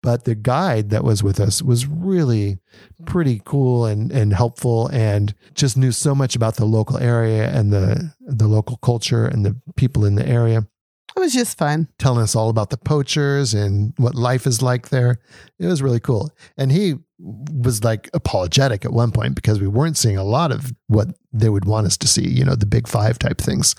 [0.04, 2.60] but the guide that was with us was really
[3.06, 7.74] pretty cool and, and helpful and just knew so much about the local area and
[7.74, 10.68] the, the local culture and the people in the area
[11.16, 11.88] It was just fun.
[11.98, 15.20] telling us all about the poachers and what life is like there.
[15.60, 16.30] It was really cool.
[16.58, 20.74] And he was like apologetic at one point because we weren't seeing a lot of
[20.88, 23.76] what they would want us to see, you know, the big five type things.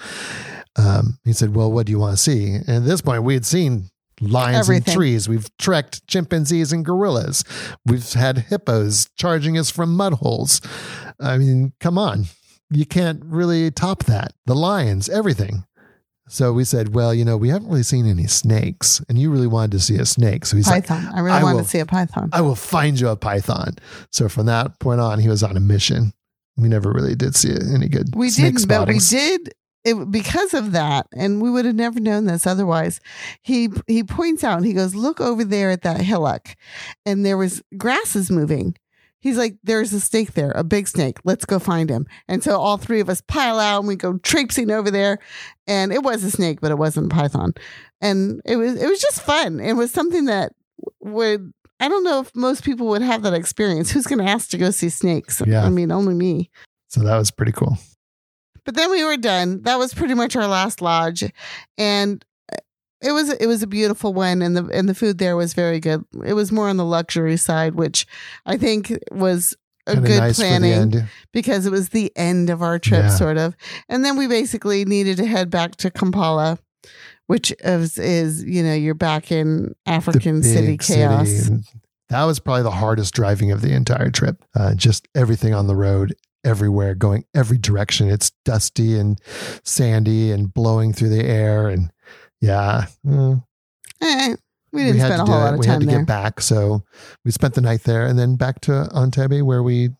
[0.76, 2.54] Um, he said, Well, what do you want to see?
[2.54, 3.90] And at this point, we had seen
[4.20, 4.84] lions Everything.
[4.92, 5.28] and trees.
[5.28, 7.44] We've trekked chimpanzees and gorillas.
[7.86, 10.60] We've had hippos charging us from mud holes.
[11.20, 12.26] I mean, come on.
[12.70, 14.32] You can't really top that.
[14.46, 15.64] The lions, everything.
[16.26, 19.46] So we said, well, you know, we haven't really seen any snakes, and you really
[19.46, 20.46] wanted to see a snake.
[20.46, 20.90] So he's like.
[20.90, 22.30] I really I wanted will- to see a python.
[22.32, 23.76] I will find you a python.
[24.10, 26.14] So from that point on, he was on a mission.
[26.56, 28.14] We never really did see any good.
[28.16, 29.52] We didn't, but we did
[29.85, 33.01] it because of that, and we would have never known this otherwise.
[33.43, 36.57] He he points out, and he goes, "Look over there at that hillock,"
[37.05, 38.76] and there was grasses moving.
[39.20, 41.18] He's like, "There's a snake there, a big snake.
[41.24, 44.18] Let's go find him." And so all three of us pile out and we go
[44.18, 45.18] traipsing over there,
[45.66, 47.55] and it was a snake, but it wasn't a python,
[48.01, 49.61] and it was it was just fun.
[49.61, 50.53] It was something that
[51.01, 51.53] would.
[51.80, 53.91] I don't know if most people would have that experience.
[53.91, 55.43] Who's going to ask to go see snakes?
[55.45, 55.64] Yeah.
[55.64, 56.49] I mean, only me.
[56.89, 57.76] So that was pretty cool.
[58.64, 59.62] But then we were done.
[59.62, 61.24] That was pretty much our last lodge,
[61.78, 62.24] and
[63.02, 65.80] it was it was a beautiful one, and the and the food there was very
[65.80, 66.04] good.
[66.24, 68.06] It was more on the luxury side, which
[68.46, 69.54] I think was
[69.86, 71.02] a Kinda good nice planning
[71.32, 73.08] because it was the end of our trip, Yeah.
[73.10, 73.54] sort of.
[73.90, 76.58] And then we basically needed to head back to Kampala,
[77.26, 81.28] which is, is you know, you're back in African city chaos.
[81.28, 81.60] city.
[82.08, 84.42] That was probably the hardest driving of the entire trip.
[84.56, 86.14] Uh, just everything on the road,
[86.45, 88.09] everywhere, going every direction.
[88.11, 89.20] It's dusty and
[89.64, 91.68] sandy and blowing through the air.
[91.68, 91.90] And
[92.40, 93.42] yeah, mm,
[94.01, 94.36] Eh,
[94.72, 95.99] we didn't had spend a whole lot of we time had to there.
[96.01, 96.40] get back.
[96.40, 96.82] So
[97.24, 99.90] we spent the night there and then back to Entebbe where we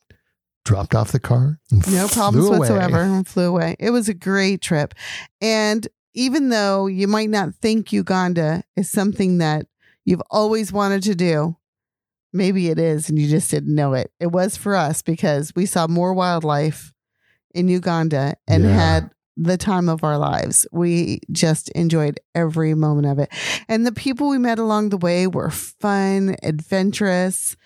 [0.65, 1.59] dropped off the car.
[1.71, 2.59] And No problems away.
[2.59, 3.01] whatsoever.
[3.03, 3.77] And flew away.
[3.79, 4.95] It was a great trip.
[5.41, 9.67] And even though you might not think Uganda is something that
[10.05, 11.57] you've always wanted to do,
[12.35, 14.13] maybe it is and you just didn't know it.
[14.21, 16.93] It was for us because we saw more wildlife
[17.55, 18.75] in Uganda and Yeah.
[18.75, 20.67] had the time of our lives.
[20.73, 23.31] We just enjoyed every moment of it.
[23.69, 27.57] And the people we met along the way were fun, adventurous.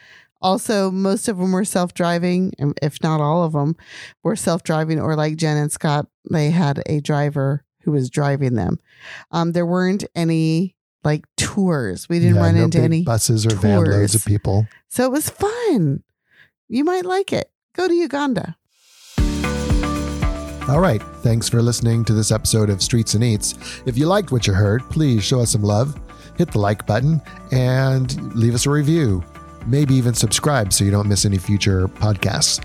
[0.40, 3.74] Also, most of them were self driving, if not all of them
[4.22, 8.54] were self driving, or like Jen and Scott, they had a driver who was driving
[8.54, 8.78] them.
[9.30, 12.08] Um, there weren't any like tours.
[12.08, 13.02] We didn't Yeah, run no into any.
[13.02, 14.66] buses or van loads of people.
[14.88, 16.02] So it was fun.
[16.68, 17.50] You might like it.
[17.74, 18.56] Go to Uganda.
[20.68, 21.02] All right.
[21.22, 23.54] Thanks for listening to this episode of Streets and Eats.
[23.86, 25.98] If you liked what you heard, please show us some love,
[26.36, 27.22] hit the like button,
[27.52, 29.24] and leave us a review.
[29.66, 32.62] Maybe even subscribe so you don't miss any future podcasts.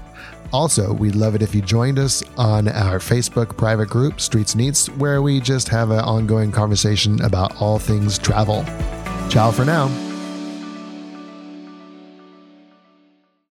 [0.53, 4.61] Also, we'd love it if you joined us on our Facebook private group, Streets and
[4.61, 8.63] Eats, where we just have an ongoing conversation about all things travel.
[9.29, 10.12] Ciao for now.